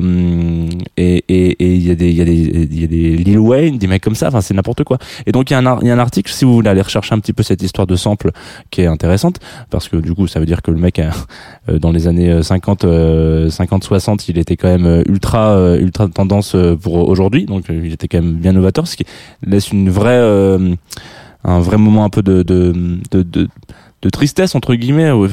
et 0.97 1.23
et 1.29 1.73
il 1.75 1.85
y 1.85 1.91
a 1.91 1.95
des 1.95 2.09
il 2.09 2.15
y 2.15 2.21
a 2.21 2.25
des 2.25 2.33
il 2.33 2.81
y 2.81 2.83
a 2.83 2.87
des 2.87 3.17
Lil 3.17 3.39
Wayne 3.39 3.77
des 3.77 3.87
mecs 3.87 4.03
comme 4.03 4.15
ça 4.15 4.27
enfin 4.29 4.41
c'est 4.41 4.53
n'importe 4.53 4.83
quoi. 4.83 4.97
Et 5.25 5.31
donc 5.31 5.49
il 5.49 5.53
y 5.53 5.55
a 5.55 5.59
un 5.59 5.79
il 5.81 5.87
y 5.87 5.91
a 5.91 5.93
un 5.93 5.99
article 5.99 6.31
si 6.31 6.45
vous 6.45 6.53
voulez 6.53 6.69
aller 6.69 6.81
rechercher 6.81 7.13
un 7.13 7.19
petit 7.19 7.33
peu 7.33 7.43
cette 7.43 7.61
histoire 7.61 7.87
de 7.87 7.95
sample 7.95 8.31
qui 8.71 8.81
est 8.81 8.87
intéressante 8.87 9.39
parce 9.69 9.89
que 9.89 9.97
du 9.97 10.13
coup 10.13 10.27
ça 10.27 10.39
veut 10.39 10.45
dire 10.45 10.61
que 10.61 10.71
le 10.71 10.77
mec 10.77 10.99
a, 10.99 11.03
euh, 11.03 11.11
dans 11.79 11.91
les 11.91 12.07
années 12.07 12.29
euh, 12.29 12.43
50 12.43 12.83
euh, 12.83 13.49
50 13.49 13.83
60 13.83 14.27
il 14.27 14.37
était 14.37 14.57
quand 14.57 14.67
même 14.67 14.85
euh, 14.85 15.03
ultra 15.07 15.51
euh, 15.51 15.79
ultra 15.79 16.07
tendance 16.07 16.55
euh, 16.55 16.75
pour 16.75 16.95
aujourd'hui. 17.07 17.45
Donc 17.45 17.69
euh, 17.69 17.81
il 17.85 17.93
était 17.93 18.07
quand 18.07 18.21
même 18.21 18.35
bien 18.35 18.51
novateur 18.51 18.87
ce 18.87 18.97
qui 18.97 19.05
laisse 19.45 19.71
une 19.71 19.89
vraie 19.89 20.11
euh, 20.11 20.75
un 21.43 21.59
vrai 21.59 21.77
moment 21.77 22.03
un 22.03 22.09
peu 22.09 22.21
de 22.21 22.43
de 22.43 22.73
de, 23.11 23.21
de, 23.23 23.47
de 24.03 24.09
tristesse 24.09 24.53
entre 24.53 24.75
guillemets. 24.75 25.09
Oui, 25.11 25.25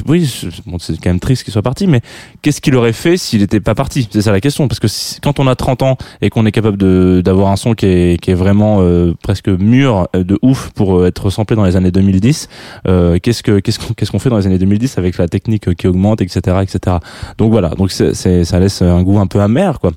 bon, 0.65 0.79
c'est 0.79 0.93
quand 0.97 1.09
même 1.11 1.19
triste 1.19 1.43
qu'il 1.43 1.53
soit 1.53 1.61
parti, 1.61 1.85
mais 1.85 2.01
qu'est-ce 2.41 2.61
qu'il 2.61 2.75
aurait 2.75 2.93
fait 2.93 3.17
s'il 3.17 3.41
n'était 3.41 3.59
pas 3.59 3.75
parti? 3.75 4.07
C'est 4.09 4.21
ça 4.23 4.31
la 4.31 4.41
question. 4.41 4.67
Parce 4.67 4.79
que 4.79 4.87
si- 4.87 5.19
quand 5.21 5.39
on 5.39 5.45
a 5.47 5.55
30 5.55 5.83
ans 5.83 5.97
et 6.21 6.29
qu'on 6.29 6.45
est 6.45 6.51
capable 6.51 6.77
d'avoir 7.21 7.51
un 7.51 7.55
son 7.57 7.73
qui 7.73 7.85
est 7.85 8.19
qui 8.21 8.31
est 8.31 8.35
vraiment 8.35 8.77
euh, 8.79 9.13
presque 9.21 9.49
mûr 9.49 10.07
euh, 10.15 10.23
de 10.23 10.39
ouf 10.41 10.71
pour 10.71 10.97
euh, 10.99 11.07
être 11.07 11.29
samplé 11.29 11.55
dans 11.55 11.65
les 11.65 11.75
années 11.75 11.91
2010, 11.91 12.47
euh, 12.87 13.19
qu'est-ce 13.21 13.43
que 13.43 13.59
qu'est-ce 13.59 13.77
qu'on 13.79 13.93
qu'est-ce 13.93 14.11
qu'on 14.11 14.19
fait 14.19 14.29
dans 14.29 14.37
les 14.37 14.47
années 14.47 14.57
2010 14.57 14.97
avec 14.97 15.17
la 15.17 15.27
technique 15.27 15.67
euh, 15.67 15.73
qui 15.73 15.87
augmente, 15.87 16.21
etc., 16.21 16.39
etc. 16.63 16.97
Donc 17.37 17.51
voilà. 17.51 17.69
Donc 17.69 17.91
c'est 17.91 18.13
c'est- 18.15 18.45
ça 18.45 18.59
laisse 18.59 18.81
un 18.81 19.03
goût 19.03 19.19
un 19.19 19.27
peu 19.27 19.41
amer, 19.41 19.79
quoi. 19.79 19.91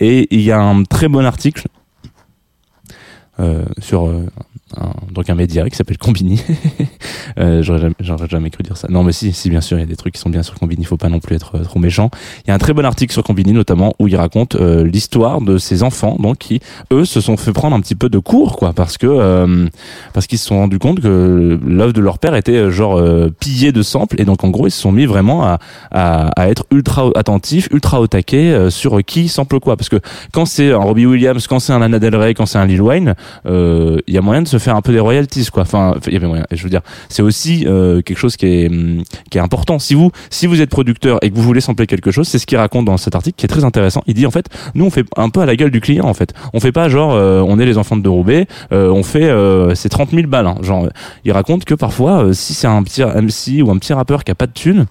Et 0.00 0.26
il 0.34 0.40
y 0.42 0.50
a 0.52 0.60
un 0.60 0.82
très 0.84 1.08
bon 1.08 1.24
article 1.24 1.66
euh, 3.40 3.64
sur 3.78 4.06
euh, 4.08 4.26
donc 5.10 5.30
un 5.30 5.34
média 5.34 5.68
qui 5.68 5.76
s'appelle 5.76 5.98
Combini. 5.98 6.42
euh, 7.38 7.62
j'aurais, 7.62 7.80
jamais, 7.80 7.94
j'aurais 8.00 8.28
jamais 8.28 8.50
cru 8.50 8.62
dire 8.62 8.76
ça. 8.76 8.88
Non, 8.90 9.02
mais 9.02 9.12
si, 9.12 9.32
si, 9.32 9.50
bien 9.50 9.60
sûr, 9.60 9.78
il 9.78 9.80
y 9.80 9.84
a 9.84 9.86
des 9.86 9.96
trucs 9.96 10.14
qui 10.14 10.20
sont 10.20 10.30
bien 10.30 10.42
sur 10.42 10.54
Combini. 10.54 10.82
Il 10.82 10.86
faut 10.86 10.96
pas 10.96 11.08
non 11.08 11.20
plus 11.20 11.36
être 11.36 11.56
euh, 11.56 11.64
trop 11.64 11.78
méchant. 11.78 12.10
Il 12.44 12.48
y 12.48 12.50
a 12.50 12.54
un 12.54 12.58
très 12.58 12.72
bon 12.72 12.84
article 12.84 13.12
sur 13.12 13.22
Combini, 13.22 13.52
notamment, 13.52 13.94
où 13.98 14.08
il 14.08 14.16
raconte 14.16 14.56
euh, 14.56 14.84
l'histoire 14.84 15.40
de 15.40 15.58
ces 15.58 15.82
enfants, 15.82 16.16
donc 16.18 16.38
qui, 16.38 16.60
eux, 16.92 17.04
se 17.04 17.20
sont 17.20 17.36
fait 17.36 17.52
prendre 17.52 17.74
un 17.76 17.80
petit 17.80 17.94
peu 17.94 18.08
de 18.08 18.18
cours, 18.18 18.56
quoi, 18.56 18.72
parce 18.72 18.98
que 18.98 19.06
euh, 19.06 19.66
parce 20.12 20.26
qu'ils 20.26 20.38
se 20.38 20.46
sont 20.46 20.58
rendus 20.58 20.78
compte 20.78 21.00
que 21.00 21.58
l'œuvre 21.64 21.92
de 21.92 22.00
leur 22.00 22.18
père 22.18 22.34
était 22.34 22.52
euh, 22.52 22.70
genre 22.70 23.02
pillée 23.38 23.72
de 23.72 23.82
samples, 23.82 24.20
et 24.20 24.24
donc 24.24 24.44
en 24.44 24.50
gros, 24.50 24.66
ils 24.66 24.70
se 24.70 24.80
sont 24.80 24.92
mis 24.92 25.06
vraiment 25.06 25.44
à 25.44 25.58
à, 25.90 26.28
à 26.40 26.48
être 26.48 26.64
ultra 26.70 27.10
attentifs, 27.14 27.68
ultra 27.72 28.00
au 28.00 28.06
taquet 28.06 28.70
sur 28.70 29.02
qui 29.04 29.28
sample 29.28 29.60
quoi, 29.60 29.76
parce 29.76 29.88
que 29.88 30.00
quand 30.32 30.44
c'est 30.44 30.72
un 30.72 30.78
Robbie 30.78 31.06
Williams, 31.06 31.46
quand 31.46 31.58
c'est 31.58 31.72
un 31.72 31.78
Lana 31.78 31.98
Del 31.98 32.16
Rey, 32.16 32.34
quand 32.34 32.46
c'est 32.46 32.58
un 32.58 32.66
Lil 32.66 32.82
Wayne, 32.82 33.14
il 33.46 34.02
y 34.06 34.18
a 34.18 34.20
moyen 34.20 34.42
de 34.42 34.48
se 34.48 34.57
faire 34.58 34.76
un 34.76 34.82
peu 34.82 34.92
des 34.92 35.00
royalties 35.00 35.46
quoi. 35.52 35.62
Enfin, 35.62 35.94
il 36.06 36.12
y 36.12 36.16
avait 36.16 36.26
moyen. 36.26 36.44
Je 36.50 36.62
veux 36.62 36.70
dire, 36.70 36.82
c'est 37.08 37.22
aussi 37.22 37.64
euh, 37.66 38.02
quelque 38.02 38.18
chose 38.18 38.36
qui 38.36 38.46
est 38.46 38.68
hum, 38.68 39.02
qui 39.30 39.38
est 39.38 39.40
important. 39.40 39.78
Si 39.78 39.94
vous 39.94 40.10
si 40.30 40.46
vous 40.46 40.60
êtes 40.60 40.70
producteur 40.70 41.18
et 41.22 41.30
que 41.30 41.36
vous 41.36 41.42
voulez 41.42 41.60
sampler 41.60 41.86
quelque 41.86 42.10
chose, 42.10 42.26
c'est 42.28 42.38
ce 42.38 42.46
qu'il 42.46 42.58
raconte 42.58 42.84
dans 42.86 42.96
cet 42.96 43.14
article 43.14 43.36
qui 43.36 43.46
est 43.46 43.48
très 43.48 43.64
intéressant. 43.64 44.02
Il 44.06 44.14
dit 44.14 44.26
en 44.26 44.30
fait, 44.30 44.46
nous 44.74 44.84
on 44.84 44.90
fait 44.90 45.04
un 45.16 45.30
peu 45.30 45.40
à 45.40 45.46
la 45.46 45.56
gueule 45.56 45.70
du 45.70 45.80
client 45.80 46.04
en 46.06 46.14
fait. 46.14 46.32
On 46.52 46.60
fait 46.60 46.72
pas 46.72 46.88
genre 46.88 47.12
euh, 47.14 47.40
on 47.46 47.58
est 47.58 47.66
les 47.66 47.78
enfants 47.78 47.96
de 47.96 48.08
Roubaix, 48.08 48.46
euh, 48.72 48.90
on 48.90 49.02
fait 49.02 49.28
euh, 49.28 49.74
c'est 49.74 49.88
30 49.88 50.10
000 50.10 50.26
balles. 50.26 50.46
hein. 50.46 50.56
Genre, 50.62 50.88
il 51.24 51.32
raconte 51.32 51.64
que 51.64 51.74
parfois 51.74 52.24
euh, 52.24 52.32
si 52.32 52.54
c'est 52.54 52.66
un 52.66 52.82
petit 52.82 53.02
MC 53.02 53.62
ou 53.62 53.70
un 53.70 53.78
petit 53.78 53.92
rappeur 53.92 54.24
qui 54.24 54.30
a 54.30 54.34
pas 54.34 54.46
de 54.46 54.52
thunes 54.52 54.86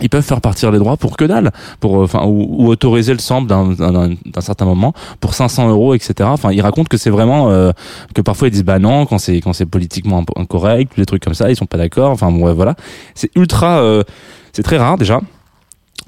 ils 0.00 0.08
peuvent 0.10 0.22
faire 0.24 0.40
partir 0.40 0.70
les 0.70 0.78
droits 0.78 0.96
pour 0.96 1.16
que 1.16 1.24
dalle, 1.24 1.50
pour 1.80 2.00
euh, 2.00 2.04
enfin 2.04 2.24
ou, 2.26 2.46
ou 2.64 2.68
autoriser 2.68 3.12
le 3.12 3.18
sample 3.18 3.48
d'un- 3.48 4.14
certain 4.40 4.64
moment 4.66 4.92
pour 5.20 5.34
500 5.34 5.68
euros, 5.70 5.94
etc. 5.94 6.28
Enfin, 6.32 6.52
ils 6.52 6.60
racontent 6.60 6.88
que 6.88 6.96
c'est 6.96 7.10
vraiment 7.10 7.50
euh, 7.50 7.70
que 8.14 8.20
parfois 8.20 8.48
ils 8.48 8.50
disent 8.50 8.64
bah 8.64 8.78
non 8.78 9.06
quand 9.06 9.18
c'est 9.18 9.40
quand 9.40 9.52
c'est 9.52 9.66
politiquement 9.66 10.24
incorrect, 10.36 10.92
des 10.96 11.06
trucs 11.06 11.22
comme 11.24 11.34
ça, 11.34 11.50
ils 11.50 11.56
sont 11.56 11.66
pas 11.66 11.78
d'accord. 11.78 12.10
Enfin 12.10 12.30
bon, 12.30 12.44
ouais, 12.46 12.54
voilà, 12.54 12.74
c'est 13.14 13.30
ultra, 13.36 13.78
euh, 13.80 14.02
c'est 14.52 14.62
très 14.62 14.76
rare 14.78 14.98
déjà. 14.98 15.20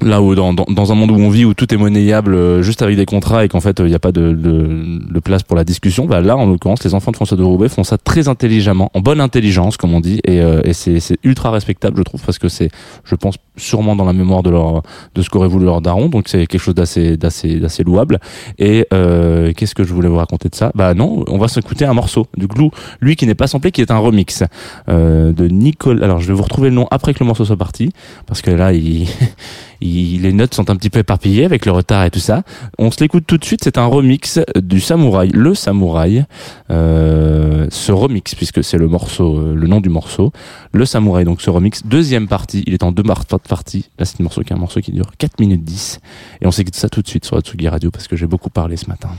Là 0.00 0.22
où 0.22 0.36
dans, 0.36 0.52
dans, 0.52 0.64
dans 0.68 0.92
un 0.92 0.94
monde 0.94 1.10
où 1.10 1.16
on 1.16 1.28
vit 1.28 1.44
où 1.44 1.54
tout 1.54 1.74
est 1.74 1.76
monnayable 1.76 2.34
euh, 2.34 2.62
juste 2.62 2.82
avec 2.82 2.96
des 2.96 3.04
contrats 3.04 3.44
et 3.44 3.48
qu'en 3.48 3.60
fait 3.60 3.80
il 3.80 3.86
n'y 3.86 3.96
a 3.96 3.98
pas 3.98 4.12
de, 4.12 4.32
de, 4.32 5.12
de 5.12 5.20
place 5.20 5.42
pour 5.42 5.56
la 5.56 5.64
discussion, 5.64 6.06
bah 6.06 6.20
là 6.20 6.36
en 6.36 6.46
l'occurrence 6.46 6.84
les 6.84 6.94
enfants 6.94 7.10
de 7.10 7.16
François 7.16 7.36
de 7.36 7.42
Roubaix 7.42 7.68
font 7.68 7.82
ça 7.82 7.98
très 7.98 8.28
intelligemment, 8.28 8.92
en 8.94 9.00
bonne 9.00 9.20
intelligence 9.20 9.76
comme 9.76 9.94
on 9.94 10.00
dit, 10.00 10.20
et, 10.24 10.40
euh, 10.40 10.60
et 10.64 10.72
c'est 10.72 11.00
c'est 11.00 11.18
ultra 11.24 11.50
respectable 11.50 11.98
je 11.98 12.02
trouve 12.04 12.22
parce 12.24 12.38
que 12.38 12.48
c'est, 12.48 12.70
je 13.04 13.14
pense 13.16 13.36
sûrement 13.56 13.96
dans 13.96 14.04
la 14.04 14.12
mémoire 14.12 14.42
de 14.42 14.50
leur 14.50 14.82
de 15.14 15.22
ce 15.22 15.28
qu'aurait 15.28 15.48
voulu 15.48 15.64
leur 15.64 15.80
daron, 15.80 16.08
donc 16.08 16.28
c'est 16.28 16.46
quelque 16.46 16.60
chose 16.60 16.74
d'assez 16.74 17.16
d'assez 17.16 17.58
d'assez 17.58 17.82
louable. 17.82 18.20
Et 18.58 18.86
euh, 18.92 19.52
qu'est-ce 19.56 19.74
que 19.74 19.84
je 19.84 19.92
voulais 19.92 20.08
vous 20.08 20.16
raconter 20.16 20.48
de 20.48 20.54
ça? 20.54 20.70
Bah 20.74 20.94
non, 20.94 21.24
on 21.28 21.38
va 21.38 21.48
s'écouter 21.48 21.84
un 21.84 21.94
morceau 21.94 22.26
du 22.36 22.46
Glou, 22.46 22.70
lui 23.00 23.16
qui 23.16 23.26
n'est 23.26 23.34
pas 23.34 23.46
samplé, 23.46 23.72
qui 23.72 23.80
est 23.80 23.90
un 23.90 23.98
remix 23.98 24.44
euh, 24.88 25.32
de 25.32 25.48
Nicole. 25.48 26.02
Alors 26.04 26.20
je 26.20 26.28
vais 26.28 26.34
vous 26.34 26.42
retrouver 26.42 26.70
le 26.70 26.76
nom 26.76 26.86
après 26.90 27.14
que 27.14 27.20
le 27.20 27.26
morceau 27.26 27.44
soit 27.44 27.56
parti, 27.56 27.90
parce 28.26 28.42
que 28.42 28.50
là 28.50 28.72
il 28.72 29.08
il, 29.80 30.22
les 30.22 30.32
notes 30.32 30.54
sont 30.54 30.70
un 30.70 30.76
petit 30.76 30.90
peu 30.90 31.00
éparpillées 31.00 31.44
avec 31.44 31.66
le 31.66 31.72
retard 31.72 32.04
et 32.04 32.10
tout 32.10 32.18
ça. 32.18 32.42
On 32.78 32.90
se 32.90 33.00
l'écoute 33.00 33.24
tout 33.26 33.38
de 33.38 33.44
suite. 33.44 33.60
C'est 33.64 33.78
un 33.78 33.86
remix 33.86 34.40
du 34.56 34.80
Samouraï, 34.80 35.30
le 35.30 35.54
Samouraï. 35.54 36.24
Euh, 36.70 37.66
ce 37.70 37.92
remix, 37.92 38.34
puisque 38.34 38.62
c'est 38.64 38.78
le 38.78 38.88
morceau, 38.88 39.38
euh, 39.38 39.54
le 39.54 39.66
nom 39.66 39.80
du 39.80 39.88
morceau, 39.88 40.32
le 40.72 40.84
Samouraï. 40.84 41.24
Donc 41.24 41.40
ce 41.40 41.50
remix, 41.50 41.84
deuxième 41.86 42.28
partie. 42.28 42.62
Il 42.66 42.74
est 42.74 42.82
en 42.82 42.92
deux 42.92 43.02
parties. 43.48 43.90
Là, 43.98 44.04
c'est 44.04 44.20
un 44.20 44.24
morceau 44.24 44.42
qui 44.42 44.52
est 44.52 44.56
un 44.56 44.60
morceau 44.60 44.80
qui 44.80 44.92
dure 44.92 45.10
4 45.16 45.40
minutes 45.40 45.64
10 45.64 46.00
et 46.40 46.46
on 46.46 46.50
s'écoute 46.50 46.74
ça 46.74 46.88
tout 46.88 47.02
de 47.02 47.08
suite 47.08 47.24
sur 47.24 47.36
Atsugi 47.36 47.68
Radio 47.68 47.90
parce 47.90 48.08
que 48.08 48.16
j'ai 48.16 48.26
beaucoup 48.26 48.50
parlé 48.50 48.76
ce 48.76 48.86
matin. 48.86 49.10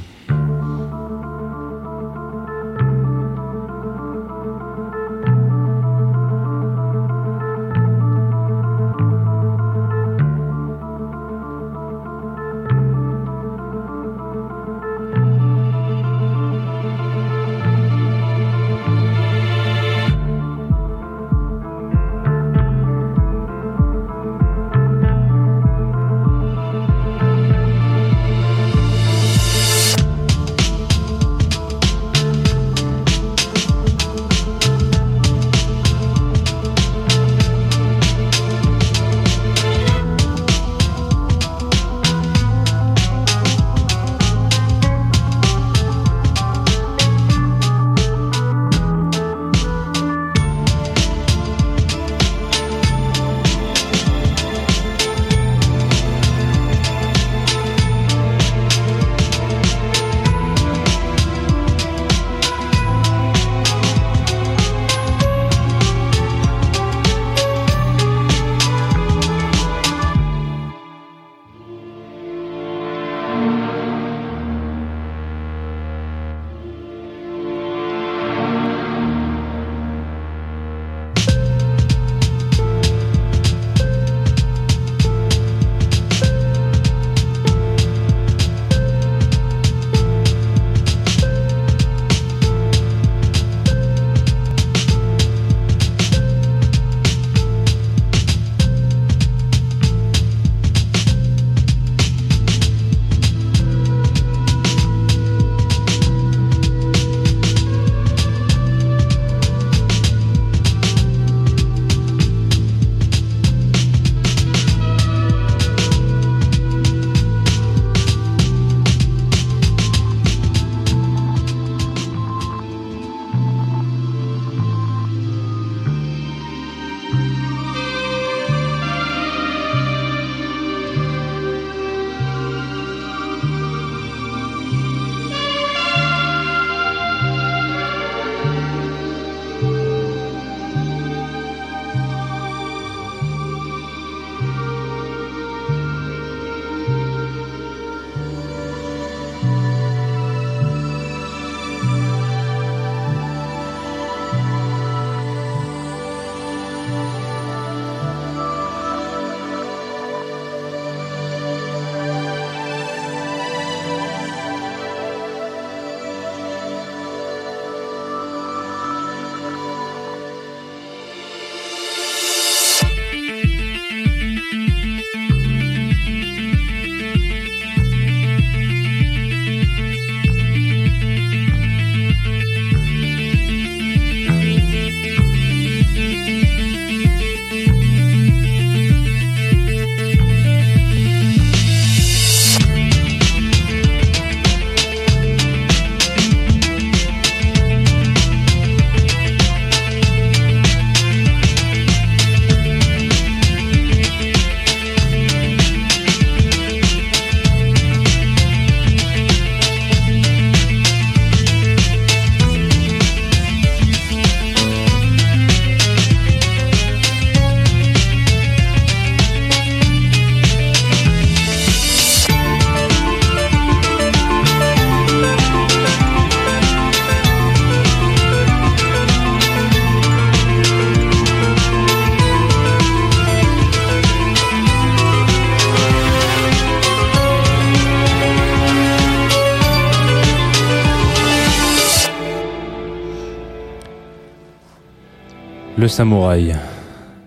Samouraï, 245.89 246.55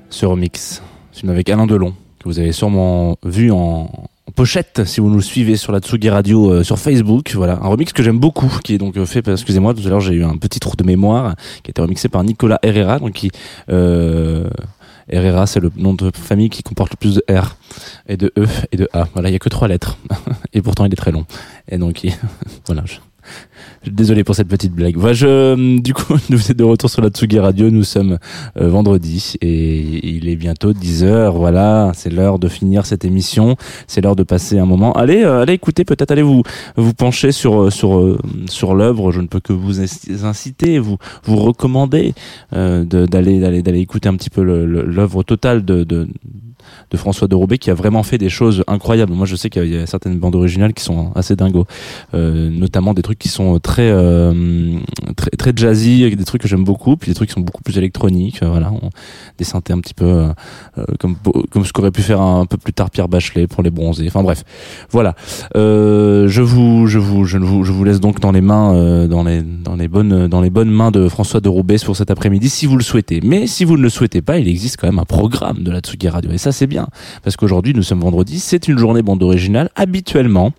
ce 0.09 0.25
remix, 0.25 0.83
film 1.13 1.31
avec 1.31 1.49
Alain 1.51 1.67
Delon, 1.67 1.95
que 2.21 2.25
vous 2.25 2.39
avez 2.39 2.53
sûrement 2.53 3.17
vu 3.25 3.51
en 3.51 3.91
pochette 4.35 4.83
si 4.87 5.01
vous 5.01 5.11
nous 5.11 5.21
suivez 5.21 5.57
sur 5.57 5.73
la 5.73 5.81
Tsugi 5.81 6.09
Radio 6.09 6.51
euh, 6.51 6.63
sur 6.63 6.79
Facebook. 6.79 7.33
Voilà, 7.35 7.55
un 7.61 7.69
remix 7.69 7.93
que 7.93 8.03
j'aime 8.03 8.19
beaucoup, 8.19 8.51
qui 8.63 8.75
est 8.75 8.79
donc 8.79 9.03
fait, 9.05 9.27
excusez-moi, 9.29 9.75
tout 9.75 9.83
à 9.85 9.91
l'heure 9.91 10.01
j'ai 10.01 10.15
eu 10.15 10.25
un 10.25 10.37
petit 10.37 10.61
trou 10.61 10.77
de 10.77 10.85
mémoire, 10.85 11.35
qui 11.63 11.69
a 11.69 11.73
été 11.73 11.83
remixé 11.83 12.09
par 12.09 12.23
Nicolas 12.25 12.59
Herrera, 12.63 12.99
donc 12.99 13.13
qui... 13.13 13.31
Euh, 13.69 14.49
Herrera, 15.09 15.47
c'est 15.47 15.61
le 15.61 15.71
nom 15.77 15.95
de 15.95 16.11
famille 16.15 16.49
qui 16.49 16.63
comporte 16.63 16.93
le 16.93 16.97
plus 16.97 17.17
de 17.17 17.25
R 17.29 17.57
et 18.09 18.17
de 18.17 18.33
E 18.39 18.47
et 18.71 18.77
de 18.77 18.89
A. 18.93 19.09
Voilà, 19.13 19.29
il 19.29 19.33
y 19.33 19.37
a 19.37 19.41
que 19.41 19.49
trois 19.49 19.67
lettres. 19.67 19.99
Et 20.55 20.63
pourtant, 20.63 20.85
il 20.85 20.93
est 20.93 20.97
très 20.97 21.11
long. 21.11 21.27
Et 21.69 21.77
donc, 21.77 22.05
il- 22.05 22.15
voilà. 22.67 22.85
Désolé 23.87 24.23
pour 24.23 24.35
cette 24.35 24.49
petite 24.49 24.73
blague. 24.73 24.97
Voilà, 24.97 25.13
je, 25.15 25.79
du 25.81 25.93
coup, 25.93 26.15
nous 26.31 26.51
êtes 26.51 26.57
de 26.57 26.65
retour 26.65 26.89
sur 26.89 27.03
la 27.03 27.09
Tsugi 27.09 27.39
Radio. 27.39 27.71
Nous 27.71 27.83
sommes 27.85 28.19
euh, 28.61 28.69
vendredi 28.69 29.35
et 29.41 30.09
il 30.17 30.29
est 30.29 30.37
bientôt 30.37 30.73
10 30.73 31.05
heures. 31.05 31.37
Voilà, 31.37 31.91
c'est 31.95 32.11
l'heure 32.11 32.39
de 32.39 32.49
finir 32.49 32.87
cette 32.87 33.05
émission. 33.05 33.57
C'est 33.89 34.01
l'heure 34.01 34.17
de 34.17 34.23
passer 34.23 34.59
un 34.59 34.67
moment. 34.67 34.93
Allez, 34.93 35.23
euh, 35.25 35.43
allez 35.43 35.55
écoutez, 35.55 35.85
peut-être 35.85 36.11
allez 36.13 36.23
vous 36.23 36.43
vous 36.77 36.95
pencher 36.95 37.33
sur 37.33 37.63
euh, 37.65 37.71
sur 37.71 37.99
euh, 37.99 38.19
sur 38.49 38.75
l'œuvre. 38.75 39.11
Je 39.11 39.21
ne 39.21 39.27
peux 39.27 39.41
que 39.41 39.53
vous 39.53 39.81
inc- 39.81 40.25
inciter, 40.25 40.79
vous 40.79 40.97
vous 41.25 41.37
recommander 41.37 42.15
euh, 42.53 42.85
d'aller 42.85 43.41
d'aller 43.41 43.63
d'aller 43.63 43.81
écouter 43.81 44.09
un 44.09 44.15
petit 44.17 44.31
peu 44.31 44.43
l'œuvre 44.43 45.23
totale 45.25 45.65
de, 45.65 45.83
de 45.85 46.07
de 46.91 46.97
François 46.97 47.27
de 47.27 47.35
Roubaix 47.35 47.59
qui 47.59 47.71
a 47.71 47.75
vraiment 47.75 48.03
fait 48.03 48.19
des 48.19 48.29
choses 48.29 48.63
incroyables. 48.67 49.13
Moi, 49.13 49.27
je 49.27 49.35
sais 49.35 49.51
qu'il 49.51 49.67
y 49.67 49.77
a 49.77 49.87
certaines 49.87 50.19
bandes 50.19 50.37
originales 50.37 50.73
qui 50.75 50.83
sont 50.85 51.11
assez 51.15 51.35
dingos, 51.37 51.67
euh, 52.15 52.51
notamment 52.51 52.95
des 52.95 53.03
trucs 53.03 53.19
qui 53.19 53.29
sont 53.29 53.52
très 53.59 53.91
euh, 53.91 54.79
très 55.17 55.31
très 55.31 55.53
jazzy, 55.55 56.03
avec 56.03 56.17
des 56.17 56.25
trucs 56.25 56.43
que 56.43 56.49
j'aime 56.49 56.65
beaucoup, 56.65 56.97
puis 56.97 57.11
des 57.11 57.15
trucs 57.15 57.29
qui 57.29 57.35
sont 57.35 57.41
beaucoup 57.41 57.63
plus 57.63 57.79
électroniques. 57.79 58.43
euh, 58.43 58.49
voilà, 58.49 58.73
des 59.39 59.45
synthés 59.45 59.73
un 59.73 59.81
petit 59.81 59.95
peu 59.95 60.05
euh, 60.05 60.29
euh, 60.79 60.85
comme 60.99 61.17
comme 61.51 61.65
ce 61.65 61.73
qu'aurait 61.73 61.91
pu 61.91 62.03
faire 62.03 62.21
un, 62.21 62.47
peu 62.47 62.57
plus 62.57 62.73
tard 62.73 62.91
Pierre 62.91 63.09
Bachelet 63.09 63.47
pour 63.47 63.63
les 63.63 63.71
bronzés. 63.71 64.05
Enfin 64.07 64.23
bref, 64.23 64.45
voilà. 64.91 65.15
Euh, 65.57 66.29
je 66.29 66.43
vous 66.43 66.87
je 66.87 66.99
vous 66.99 67.25
je 67.25 67.39
vous 67.39 67.65
je 67.65 67.73
vous 67.73 67.85
laisse 67.85 68.01
donc 68.01 68.21
dans 68.21 68.33
les 68.33 68.41
mains 68.41 68.75
euh, 68.75 69.09
dans 69.09 69.25
les 69.25 69.43
dans 69.43 69.77
les 69.77 69.89
bonnes 69.89 70.29
dans 70.29 70.41
les 70.41 70.51
bonnes 70.51 70.71
mains 70.71 70.91
de 70.91 71.09
François 71.09 71.41
de 71.41 71.49
Roubaix 71.49 71.77
pour 71.85 71.97
cet 71.97 72.11
après-midi 72.11 72.49
si 72.49 72.67
vous 72.67 72.77
le 72.77 72.83
souhaitez. 72.83 73.21
Mais 73.23 73.47
si 73.47 73.65
vous 73.65 73.77
ne 73.77 73.83
le 73.83 73.89
souhaitez 73.89 74.23
pas, 74.23 74.39
il 74.39 74.49
existe 74.49 74.77
quand 74.77 74.87
même 74.87 74.99
un 74.99 75.05
programme 75.05 75.63
de 75.63 75.71
la 75.71 75.81
Tsugi 75.81 76.09
Radio 76.09 76.31
et 76.31 76.39
ça 76.39 76.53
c'est 76.53 76.67
bien 76.67 76.89
parce 77.23 77.37
qu'aujourd'hui 77.37 77.75
nous 77.75 77.83
sommes 77.83 78.01
vendredi, 78.01 78.39
c'est 78.39 78.69
une 78.69 78.79
journée 78.79 79.03
bande 79.03 79.23
originale 79.23 79.71
habituellement. 79.77 80.53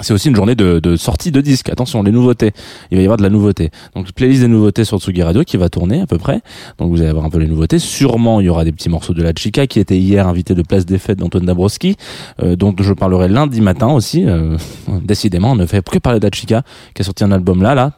C'est 0.00 0.12
aussi 0.12 0.28
une 0.28 0.34
journée 0.34 0.56
de, 0.56 0.80
de 0.80 0.96
sortie 0.96 1.30
de 1.30 1.40
disques. 1.40 1.68
Attention, 1.68 2.02
les 2.02 2.10
nouveautés. 2.10 2.52
Il 2.90 2.96
va 2.96 3.02
y 3.02 3.04
avoir 3.04 3.16
de 3.16 3.22
la 3.22 3.30
nouveauté. 3.30 3.70
Donc, 3.94 4.10
playlist 4.12 4.40
des 4.40 4.48
nouveautés 4.48 4.84
sur 4.84 4.98
Tsugi 4.98 5.22
Radio 5.22 5.44
qui 5.44 5.56
va 5.56 5.68
tourner 5.68 6.00
à 6.00 6.06
peu 6.06 6.18
près. 6.18 6.40
Donc, 6.78 6.90
vous 6.90 7.00
allez 7.00 7.10
avoir 7.10 7.24
un 7.24 7.30
peu 7.30 7.38
les 7.38 7.46
nouveautés. 7.46 7.78
Sûrement, 7.78 8.40
il 8.40 8.46
y 8.46 8.48
aura 8.48 8.64
des 8.64 8.72
petits 8.72 8.88
morceaux 8.88 9.14
de 9.14 9.22
la 9.22 9.32
Chica 9.36 9.68
qui 9.68 9.78
était 9.78 9.96
hier 9.96 10.26
invité 10.26 10.54
de 10.54 10.62
Place 10.62 10.84
des 10.84 10.98
Fêtes 10.98 11.20
d'Antoine 11.20 11.46
Dabrowski, 11.46 11.96
euh, 12.42 12.56
dont 12.56 12.74
je 12.76 12.92
parlerai 12.92 13.28
lundi 13.28 13.60
matin 13.60 13.88
aussi. 13.88 14.26
Euh, 14.26 14.56
décidément, 15.04 15.52
on 15.52 15.56
ne 15.56 15.66
fait 15.66 15.88
que 15.88 15.98
parler 15.98 16.18
de 16.18 16.26
la 16.26 16.32
Chica 16.32 16.62
qui 16.92 17.02
a 17.02 17.04
sorti 17.04 17.22
un 17.22 17.30
album 17.30 17.62
là, 17.62 17.76
là, 17.76 17.92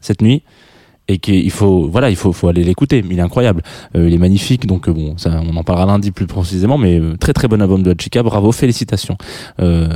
cette 0.00 0.22
nuit 0.22 0.42
et 1.12 1.18
qu'il 1.18 1.50
faut 1.50 1.88
voilà 1.88 2.10
il 2.10 2.16
faut 2.16 2.32
faut 2.32 2.48
aller 2.48 2.64
l'écouter. 2.64 3.04
Il 3.08 3.18
est 3.18 3.22
incroyable. 3.22 3.62
Euh, 3.96 4.08
il 4.08 4.14
est 4.14 4.18
magnifique. 4.18 4.66
Donc 4.66 4.88
euh, 4.88 4.92
bon 4.92 5.16
ça 5.18 5.40
on 5.48 5.56
en 5.56 5.64
parlera 5.64 5.86
lundi 5.86 6.10
plus 6.10 6.26
précisément 6.26 6.78
mais 6.78 6.98
euh, 6.98 7.16
très 7.18 7.32
très 7.32 7.48
bon 7.48 7.60
album 7.60 7.82
de 7.82 7.94
la 7.94 8.22
bravo 8.22 8.52
félicitations. 8.52 9.16
Euh, 9.60 9.88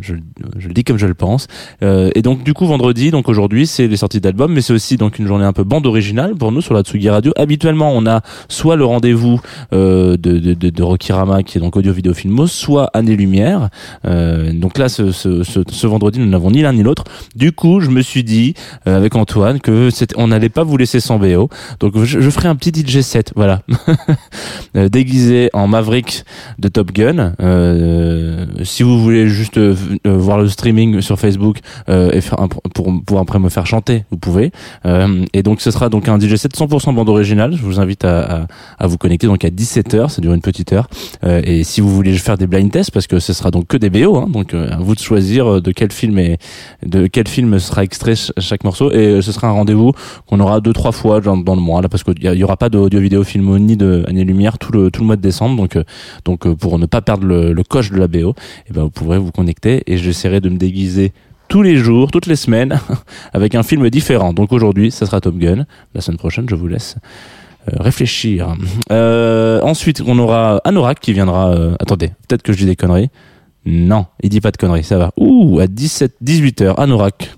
je, 0.00 0.14
je 0.58 0.68
le 0.68 0.74
dis 0.74 0.84
comme 0.84 0.98
je 0.98 1.06
le 1.06 1.14
pense. 1.14 1.46
Euh, 1.82 2.10
et 2.14 2.22
donc 2.22 2.42
du 2.42 2.54
coup 2.54 2.66
vendredi 2.66 3.10
donc 3.10 3.28
aujourd'hui 3.28 3.66
c'est 3.66 3.86
les 3.86 3.96
sorties 3.96 4.20
d'albums 4.20 4.52
mais 4.52 4.62
c'est 4.62 4.72
aussi 4.72 4.96
donc 4.96 5.18
une 5.18 5.26
journée 5.26 5.44
un 5.44 5.52
peu 5.52 5.64
bande 5.64 5.86
originale 5.86 6.34
pour 6.34 6.52
nous 6.52 6.60
sur 6.60 6.74
la 6.74 6.82
Tsugi 6.82 7.10
Radio. 7.10 7.32
Habituellement 7.36 7.92
on 7.94 8.06
a 8.06 8.22
soit 8.48 8.76
le 8.76 8.84
rendez-vous 8.84 9.40
de, 9.72 10.16
de, 10.16 10.54
de, 10.54 10.70
de 10.70 10.82
Rokirama 10.82 11.42
qui 11.42 11.58
est 11.58 11.60
donc 11.60 11.76
audio 11.76 11.92
vidéo 11.92 12.14
filmos 12.14 12.50
soit 12.50 12.90
Année 12.94 13.16
Lumière. 13.16 13.68
Donc 14.04 14.78
là 14.78 14.88
ce, 14.88 15.12
ce, 15.12 15.42
ce, 15.42 15.86
vendredi 15.86 16.18
nous 16.18 16.26
n'avons 16.26 16.50
ni 16.50 16.62
l'un 16.62 16.72
ni 16.72 16.82
l'autre. 16.82 17.04
Du 17.34 17.52
coup 17.52 17.80
je 17.80 17.90
me 17.90 18.02
suis 18.02 18.24
dit 18.24 18.54
avec 18.86 19.14
Antoine 19.14 19.60
que 19.60 19.90
on 20.16 20.30
pas 20.48 20.64
vous 20.64 20.76
laisser 20.76 21.00
sans 21.00 21.18
BO 21.18 21.48
donc 21.80 22.02
je, 22.04 22.20
je 22.20 22.30
ferai 22.30 22.48
un 22.48 22.56
petit 22.56 22.72
DJ 22.74 23.00
set 23.00 23.32
voilà. 23.36 23.62
Euh, 24.76 24.90
déguisé 24.90 25.48
en 25.54 25.66
Maverick 25.68 26.24
de 26.58 26.68
Top 26.68 26.92
Gun. 26.92 27.32
Euh, 27.40 28.44
si 28.62 28.82
vous 28.82 29.00
voulez 29.02 29.26
juste 29.26 29.56
euh, 29.56 29.74
euh, 30.06 30.16
voir 30.18 30.36
le 30.38 30.48
streaming 30.48 31.00
sur 31.00 31.18
Facebook 31.18 31.58
euh, 31.88 32.10
et 32.12 32.20
faire 32.20 32.40
un, 32.40 32.48
pour 32.48 33.18
après 33.18 33.38
me 33.38 33.48
faire 33.48 33.66
chanter 33.66 34.04
vous 34.10 34.18
pouvez. 34.18 34.50
Euh, 34.84 35.24
et 35.32 35.42
donc 35.42 35.62
ce 35.62 35.70
sera 35.70 35.88
donc 35.88 36.08
un 36.08 36.18
DJ 36.20 36.36
set 36.36 36.54
100% 36.54 36.94
bande 36.94 37.08
originale. 37.08 37.54
Je 37.56 37.62
vous 37.62 37.80
invite 37.80 38.04
à, 38.04 38.42
à, 38.42 38.46
à 38.78 38.86
vous 38.86 38.98
connecter 38.98 39.26
donc 39.28 39.44
à 39.46 39.48
17h 39.48 40.10
ça 40.10 40.20
dure 40.20 40.34
une 40.34 40.42
petite 40.42 40.72
heure. 40.74 40.88
Et 41.22 41.64
si 41.64 41.80
vous 41.80 41.88
voulez 41.94 42.12
faire 42.14 42.36
des 42.36 42.46
blind 42.46 42.70
tests 42.70 42.90
parce 42.90 43.06
que 43.06 43.18
ce 43.18 43.32
sera 43.32 43.50
donc 43.50 43.66
que 43.68 43.78
des 43.78 43.88
BO 43.88 44.16
hein, 44.16 44.26
donc 44.28 44.52
à 44.52 44.76
vous 44.76 44.94
de 44.94 45.00
choisir 45.00 45.62
de 45.62 45.72
quel 45.72 45.90
film 45.92 46.18
est 46.18 46.38
de 46.84 47.06
quel 47.06 47.28
film 47.28 47.58
sera 47.58 47.82
extrait 47.82 48.14
ch- 48.16 48.32
chaque 48.38 48.64
morceau. 48.64 48.92
Et 48.92 49.22
ce 49.22 49.32
sera 49.32 49.48
un 49.48 49.52
rendez-vous 49.52 49.92
qu'on 50.26 50.35
aura 50.40 50.60
deux 50.60 50.72
trois 50.72 50.92
fois 50.92 51.20
dans, 51.20 51.36
le 51.36 51.60
mois 51.60 51.82
là 51.82 51.88
parce 51.88 52.02
qu'il 52.04 52.22
y, 52.22 52.44
aura 52.44 52.56
pas 52.56 52.68
d'audio 52.68 53.00
vidéo 53.00 53.24
film 53.24 53.56
ni 53.58 53.76
de 53.76 54.04
année 54.08 54.24
lumière 54.24 54.58
tout 54.58 54.72
le 54.72 54.90
tout 54.90 55.00
le 55.00 55.06
mois 55.06 55.16
de 55.16 55.22
décembre 55.22 55.56
donc 55.56 55.76
euh, 55.76 55.84
donc 56.24 56.46
euh, 56.46 56.54
pour 56.54 56.78
ne 56.78 56.86
pas 56.86 57.00
perdre 57.00 57.26
le, 57.26 57.52
le 57.52 57.62
coche 57.62 57.90
de 57.90 57.98
la 57.98 58.08
BO 58.08 58.34
et 58.68 58.72
ben 58.72 58.82
vous 58.82 58.90
pourrez 58.90 59.18
vous 59.18 59.32
connecter 59.32 59.82
et 59.86 59.96
j'essaierai 59.96 60.40
de 60.40 60.48
me 60.48 60.56
déguiser 60.56 61.12
tous 61.48 61.62
les 61.62 61.76
jours, 61.76 62.10
toutes 62.10 62.26
les 62.26 62.36
semaines, 62.36 62.80
avec 63.32 63.54
un 63.54 63.62
film 63.62 63.88
différent. 63.90 64.32
Donc 64.32 64.52
aujourd'hui, 64.52 64.90
ça 64.90 65.06
sera 65.06 65.20
Top 65.20 65.36
Gun. 65.36 65.64
La 65.94 66.00
semaine 66.00 66.18
prochaine, 66.18 66.46
je 66.48 66.54
vous 66.54 66.66
laisse 66.66 66.96
euh, 67.68 67.76
réfléchir. 67.80 68.54
Euh, 68.90 69.60
ensuite, 69.62 70.02
on 70.06 70.18
aura 70.18 70.60
Anorak 70.64 71.00
qui 71.00 71.12
viendra. 71.12 71.50
euh, 71.50 71.74
attendez, 71.80 72.08
peut-être 72.28 72.42
que 72.42 72.52
je 72.52 72.58
dis 72.58 72.66
des 72.66 72.76
conneries. 72.76 73.10
Non, 73.64 74.06
il 74.22 74.28
dit 74.28 74.40
pas 74.40 74.52
de 74.52 74.56
conneries, 74.56 74.84
ça 74.84 74.98
va. 74.98 75.12
Ouh, 75.16 75.58
à 75.60 75.66
17, 75.66 76.16
18 76.20 76.62
h 76.62 76.80
Anorak. 76.80 77.32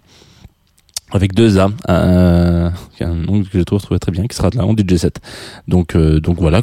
Avec 1.10 1.34
deux 1.34 1.58
A, 1.58 1.68
euh, 1.88 2.70
un 3.00 3.14
nom 3.14 3.42
que 3.42 3.48
je 3.58 3.62
trouve, 3.62 3.80
trouvé 3.80 3.98
très 3.98 4.12
bien, 4.12 4.26
qui 4.26 4.36
sera 4.36 4.50
là 4.54 4.66
en 4.66 4.74
DJ 4.76 4.96
7. 4.96 5.20
Donc, 5.66 5.96
euh, 5.96 6.20
donc 6.20 6.38
voilà, 6.38 6.62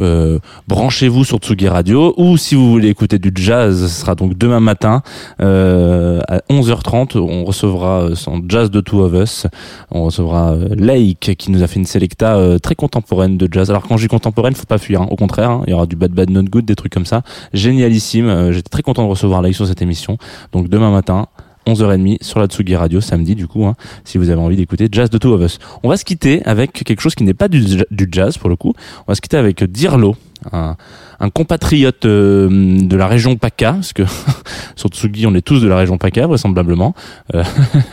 euh, 0.00 0.38
branchez-vous 0.66 1.24
sur 1.24 1.38
Tsugi 1.38 1.68
Radio, 1.68 2.14
ou 2.16 2.36
si 2.38 2.54
vous 2.54 2.70
voulez 2.70 2.88
écouter 2.88 3.18
du 3.18 3.30
jazz, 3.34 3.82
ce 3.82 4.00
sera 4.00 4.14
donc 4.14 4.38
demain 4.38 4.60
matin, 4.60 5.02
euh, 5.40 6.20
à 6.28 6.38
11h30, 6.50 7.18
on 7.18 7.44
recevra 7.44 8.02
euh, 8.02 8.14
son 8.14 8.42
Jazz 8.48 8.70
de 8.70 8.80
Two 8.80 9.00
of 9.00 9.12
Us, 9.12 9.46
on 9.90 10.04
recevra 10.04 10.52
euh, 10.52 10.74
Lake, 10.74 11.34
qui 11.36 11.50
nous 11.50 11.62
a 11.62 11.66
fait 11.66 11.78
une 11.78 11.86
selecta 11.86 12.38
très 12.62 12.74
contemporaine 12.74 13.36
de 13.36 13.48
jazz. 13.50 13.70
Alors 13.70 13.82
quand 13.82 13.96
je 13.96 14.04
dis 14.04 14.08
contemporaine, 14.08 14.54
faut 14.54 14.64
pas 14.64 14.78
fuir, 14.78 15.02
hein. 15.02 15.08
au 15.10 15.16
contraire, 15.16 15.50
hein, 15.50 15.62
il 15.66 15.70
y 15.70 15.74
aura 15.74 15.86
du 15.86 15.96
Bad 15.96 16.12
Bad 16.12 16.30
Not 16.30 16.44
Good, 16.44 16.64
des 16.64 16.76
trucs 16.76 16.92
comme 16.92 17.06
ça. 17.06 17.22
Génialissime, 17.52 18.52
j'étais 18.52 18.70
très 18.70 18.82
content 18.82 19.04
de 19.04 19.10
recevoir 19.10 19.42
Lake 19.42 19.54
sur 19.54 19.66
cette 19.66 19.82
émission. 19.82 20.16
Donc 20.52 20.68
demain 20.68 20.90
matin, 20.90 21.26
11h30 21.66 22.22
sur 22.22 22.40
la 22.40 22.46
Tsugi 22.46 22.76
Radio 22.76 23.00
samedi 23.00 23.34
du 23.34 23.46
coup 23.46 23.64
hein, 23.66 23.74
si 24.04 24.18
vous 24.18 24.30
avez 24.30 24.40
envie 24.40 24.56
d'écouter 24.56 24.88
Jazz 24.90 25.10
de 25.10 25.18
Two 25.18 25.32
of 25.32 25.42
Us. 25.42 25.58
On 25.82 25.88
va 25.88 25.96
se 25.96 26.04
quitter 26.04 26.42
avec 26.44 26.72
quelque 26.72 27.00
chose 27.00 27.14
qui 27.14 27.24
n'est 27.24 27.34
pas 27.34 27.48
du, 27.48 27.62
jazz 28.10 28.38
pour 28.38 28.48
le 28.48 28.56
coup. 28.56 28.72
On 29.06 29.12
va 29.12 29.14
se 29.14 29.20
quitter 29.20 29.36
avec 29.36 29.62
Dirlo, 29.64 30.16
un, 30.52 30.76
un 31.20 31.30
compatriote 31.30 32.04
euh, 32.04 32.48
de 32.80 32.96
la 32.96 33.06
région 33.06 33.36
PACA 33.36 33.72
parce 33.74 33.92
que 33.92 34.02
sur 34.76 34.88
Tsugi 34.88 35.26
on 35.26 35.34
est 35.34 35.42
tous 35.42 35.60
de 35.60 35.68
la 35.68 35.76
région 35.76 35.98
PACA 35.98 36.26
vraisemblablement. 36.26 36.94
Euh, 37.34 37.44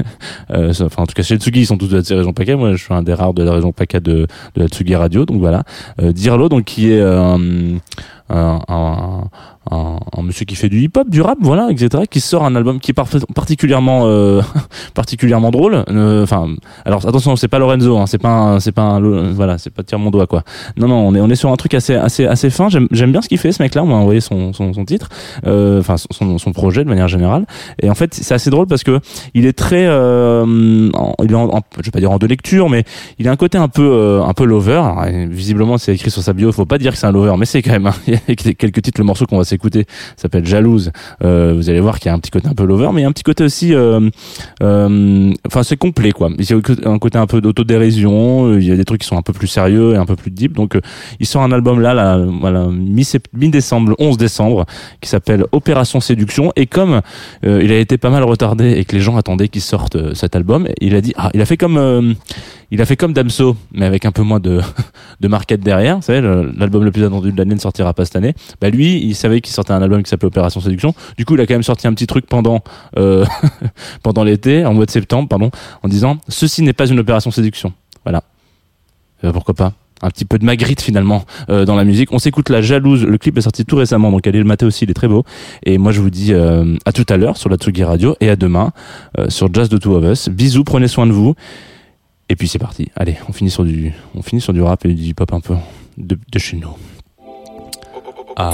euh, 0.51 0.73
enfin 0.81 1.03
en 1.03 1.05
tout 1.05 1.13
cas 1.13 1.23
chez 1.23 1.37
Tsugi 1.37 1.61
ils 1.61 1.67
sont 1.67 1.77
tous 1.77 1.89
de 1.89 1.97
la 1.97 2.17
région 2.17 2.33
PACA. 2.33 2.55
Moi 2.55 2.71
je 2.71 2.83
suis 2.83 2.93
un 2.93 3.03
des 3.03 3.13
rares 3.13 3.33
de 3.33 3.43
la 3.43 3.53
région 3.53 3.71
PACA 3.71 3.99
de, 3.99 4.27
de 4.55 4.61
la 4.61 4.67
Tsugi 4.67 4.95
Radio 4.95 5.25
donc 5.25 5.39
voilà. 5.39 5.63
Euh, 6.01 6.11
Dirlo 6.11 6.49
donc 6.49 6.65
qui 6.65 6.91
est 6.91 6.99
euh, 6.99 7.77
un, 8.29 8.59
un, 8.67 9.23
un, 9.71 9.97
un 10.17 10.21
monsieur 10.21 10.45
qui 10.45 10.55
fait 10.55 10.69
du 10.69 10.79
hip-hop, 10.81 11.09
du 11.09 11.21
rap, 11.21 11.37
voilà, 11.41 11.67
etc., 11.71 12.03
qui 12.09 12.19
sort 12.21 12.43
un 12.45 12.55
album 12.55 12.79
qui 12.79 12.91
est 12.91 12.93
particulièrement 13.35 14.03
euh, 14.05 14.41
particulièrement 14.93 15.51
drôle. 15.51 15.83
Enfin, 16.23 16.47
alors 16.85 17.05
attention, 17.07 17.35
c'est 17.35 17.47
pas 17.47 17.59
Lorenzo, 17.59 17.97
hein, 17.97 18.05
c'est 18.07 18.17
pas 18.17 18.29
un- 18.29 18.59
c'est 18.59 18.71
pas 18.71 18.81
un, 18.83 19.31
voilà, 19.31 19.57
c'est 19.57 19.69
pas 19.69 19.83
tire 19.83 19.99
mon 19.99 20.11
doigt 20.11 20.27
quoi. 20.27 20.43
Non 20.77 20.87
non, 20.87 21.07
on 21.07 21.15
est 21.15 21.21
on 21.21 21.29
est 21.29 21.35
sur 21.35 21.51
un 21.51 21.55
truc 21.55 21.73
assez 21.73 21.95
assez 21.95 22.25
assez 22.25 22.49
fin. 22.49 22.67
J'aime 22.69 23.11
bien 23.11 23.21
ce 23.21 23.29
qu'il 23.29 23.37
fait 23.37 23.51
ce 23.51 23.61
mec-là. 23.61 23.83
On 23.83 23.87
m'a 23.87 23.95
envoyé 23.95 24.21
son 24.21 24.53
son, 24.53 24.73
son 24.73 24.85
titre, 24.85 25.09
euh, 25.45 25.79
enfin 25.79 25.95
son 25.97 26.37
son 26.37 26.51
projet 26.51 26.83
de 26.83 26.89
manière 26.89 27.07
générale. 27.07 27.45
Et 27.81 27.89
en 27.89 27.95
fait, 27.95 28.13
c'est 28.13 28.33
assez 28.33 28.49
drôle 28.49 28.67
parce 28.67 28.83
que 28.83 28.99
il 29.33 29.45
est 29.45 29.53
très, 29.53 29.85
euh, 29.87 30.89
en- 30.93 31.13
il 31.23 31.31
est 31.31 31.35
en, 31.35 31.61
je 31.79 31.83
vais 31.85 31.91
pas 31.91 31.99
dire 31.99 32.11
en 32.11 32.17
deux 32.17 32.27
lectures, 32.27 32.69
mais 32.69 32.83
il 33.19 33.27
a 33.27 33.31
un 33.31 33.35
côté 33.35 33.57
un 33.57 33.67
peu 33.67 33.83
euh, 33.91 34.23
un 34.23 34.33
peu 34.33 34.45
lover. 34.45 34.73
Alors, 34.83 35.05
visiblement, 35.29 35.77
c'est 35.77 35.93
écrit 35.93 36.09
sur 36.11 36.21
sa 36.23 36.33
bio. 36.33 36.51
Faut 36.51 36.65
pas 36.65 36.77
dire 36.77 36.91
que 36.93 36.97
c'est 36.97 37.07
un 37.07 37.11
lover, 37.11 37.33
mais 37.37 37.45
c'est 37.45 37.61
quand 37.61 37.71
même. 37.71 37.87
hein. 37.87 37.93
Il 38.07 38.13
y 38.13 38.17
a 38.17 38.53
quelques 38.53 38.81
titres. 38.81 38.99
Le 38.99 39.05
morceau 39.05 39.25
qu'on 39.25 39.37
va 39.37 39.43
s'écouter 39.43 39.58
s'appelle 40.15 40.45
Jalouse. 40.45 40.91
Euh, 41.23 41.53
vous 41.55 41.69
allez 41.69 41.79
voir 41.79 41.99
qu'il 41.99 42.07
y 42.07 42.09
a 42.11 42.13
un 42.15 42.19
petit 42.19 42.31
côté 42.31 42.47
un 42.47 42.53
peu 42.53 42.65
lover, 42.65 42.89
mais 42.93 43.01
il 43.01 43.03
y 43.03 43.05
a 43.05 43.09
un 43.09 43.11
petit 43.13 43.23
côté 43.23 43.43
aussi. 43.43 43.73
euh, 43.73 44.09
euh, 44.63 45.31
Enfin, 45.47 45.63
c'est 45.63 45.77
complet 45.77 46.11
quoi. 46.11 46.29
Il 46.37 46.49
y 46.49 46.53
a 46.53 46.89
un 46.89 46.99
côté 46.99 47.17
un 47.17 47.27
peu 47.27 47.41
d'autodérision. 47.41 48.45
euh, 48.47 48.59
Il 48.61 48.67
y 48.67 48.71
a 48.71 48.75
des 48.75 48.85
trucs 48.85 49.01
qui 49.01 49.07
sont 49.07 49.17
un 49.17 49.21
peu 49.21 49.33
plus 49.33 49.47
sérieux 49.47 49.93
et 49.93 49.97
un 49.97 50.05
peu 50.05 50.15
plus 50.15 50.31
deep. 50.31 50.53
Donc, 50.53 50.75
euh, 50.75 50.81
il 51.19 51.25
sort 51.25 51.41
un 51.43 51.51
album 51.51 51.79
là, 51.79 51.93
là 51.93 52.17
voilà, 52.39 52.67
mi-décembre, 52.67 53.89
le 53.89 53.95
11 53.99 54.17
décembre, 54.17 54.65
qui 55.01 55.09
s'appelle 55.09 55.45
Opération 55.51 55.99
Séduction. 55.99 56.51
Et 56.55 56.65
comme 56.65 57.01
euh, 57.45 57.61
il 57.63 57.71
a 57.71 57.77
été 57.77 57.97
pas 57.97 58.09
mal 58.09 58.23
retardé 58.23 58.71
et 58.71 58.85
que 58.85 58.95
les 58.95 59.01
gens 59.01 59.17
attendaient 59.17 59.47
qu'il 59.47 59.61
sorte 59.61 59.95
euh, 59.95 60.13
cet 60.13 60.35
album, 60.35 60.67
il 60.81 60.95
a 60.95 61.01
dit, 61.01 61.13
ah, 61.17 61.29
il 61.33 61.41
a 61.41 61.45
fait 61.45 61.57
comme, 61.57 61.77
euh, 61.77 62.13
il 62.71 62.81
a 62.81 62.85
fait 62.85 62.95
comme 62.95 63.13
Damso, 63.13 63.55
mais 63.73 63.85
avec 63.85 64.05
un 64.05 64.11
peu 64.11 64.21
moins 64.21 64.39
de, 64.39 64.61
de 65.19 65.27
market 65.27 65.59
derrière. 65.59 65.97
Vous 65.97 66.03
savez, 66.03 66.21
l'album 66.21 66.83
le 66.83 66.91
plus 66.91 67.03
attendu 67.03 67.31
de 67.31 67.37
l'année 67.37 67.55
ne 67.55 67.59
sortira 67.59 67.93
pas 67.93 68.05
cette 68.05 68.15
année. 68.15 68.35
Bah 68.61 68.69
lui, 68.69 69.03
il 69.03 69.15
savait 69.15 69.41
qu'il 69.41 69.53
sortait 69.53 69.73
un 69.73 69.81
album 69.81 70.03
qui 70.03 70.09
s'appelait 70.09 70.27
Opération 70.27 70.61
Séduction. 70.61 70.93
Du 71.17 71.25
coup, 71.25 71.35
il 71.35 71.41
a 71.41 71.47
quand 71.47 71.55
même 71.55 71.63
sorti 71.63 71.87
un 71.87 71.93
petit 71.93 72.07
truc 72.07 72.27
pendant 72.27 72.61
euh, 72.97 73.25
l'été, 74.23 74.65
en 74.65 74.73
mois 74.73 74.85
de 74.85 74.91
septembre, 74.91 75.27
pardon, 75.27 75.49
en 75.81 75.87
disant 75.87 76.17
ceci 76.27 76.61
n'est 76.61 76.73
pas 76.73 76.87
une 76.87 76.99
opération 76.99 77.31
séduction. 77.31 77.73
Voilà. 78.03 78.23
Euh, 79.23 79.31
pourquoi 79.31 79.55
pas? 79.55 79.73
Un 80.01 80.09
petit 80.11 80.23
peu 80.23 80.37
de 80.37 80.45
Magritte 80.45 80.81
finalement 80.81 81.25
euh, 81.49 81.65
dans 81.65 81.75
la 81.75 81.83
musique. 81.83 82.13
On 82.13 82.19
s'écoute 82.19 82.49
La 82.49 82.61
Jalouse. 82.61 83.03
Le 83.03 83.17
clip 83.17 83.37
est 83.37 83.41
sorti 83.41 83.65
tout 83.65 83.75
récemment, 83.75 84.11
donc 84.11 84.25
allez 84.27 84.39
le 84.39 84.45
mater 84.45 84.65
aussi, 84.65 84.85
il 84.85 84.91
est 84.91 84.93
très 84.93 85.09
beau. 85.09 85.25
Et 85.63 85.77
moi 85.77 85.91
je 85.91 85.99
vous 85.99 86.09
dis 86.09 86.33
à 86.33 86.91
tout 86.93 87.05
à 87.09 87.17
l'heure 87.17 87.35
sur 87.35 87.49
la 87.49 87.57
Tsugi 87.57 87.83
Radio 87.83 88.15
et 88.21 88.29
à 88.29 88.37
demain 88.37 88.71
sur 89.27 89.53
Jazz 89.53 89.67
de 89.67 89.77
Two 89.77 89.95
of 89.95 90.05
Us. 90.05 90.29
Bisous, 90.29 90.63
prenez 90.63 90.87
soin 90.87 91.05
de 91.05 91.11
vous. 91.11 91.35
Et 92.29 92.35
puis 92.35 92.47
c'est 92.47 92.59
parti. 92.59 92.91
Allez, 92.95 93.17
on 93.27 93.33
finit 93.33 93.49
sur 93.49 93.63
du, 93.65 93.91
on 94.15 94.21
finit 94.21 94.41
sur 94.41 94.53
du 94.53 94.61
rap 94.61 94.85
et 94.85 94.93
du 94.93 95.03
hip 95.03 95.15
hop 95.19 95.33
un 95.33 95.39
peu 95.39 95.55
de, 95.97 96.17
de 96.31 96.39
chez 96.39 96.57
nous. 96.57 96.75
Ah. 98.35 98.53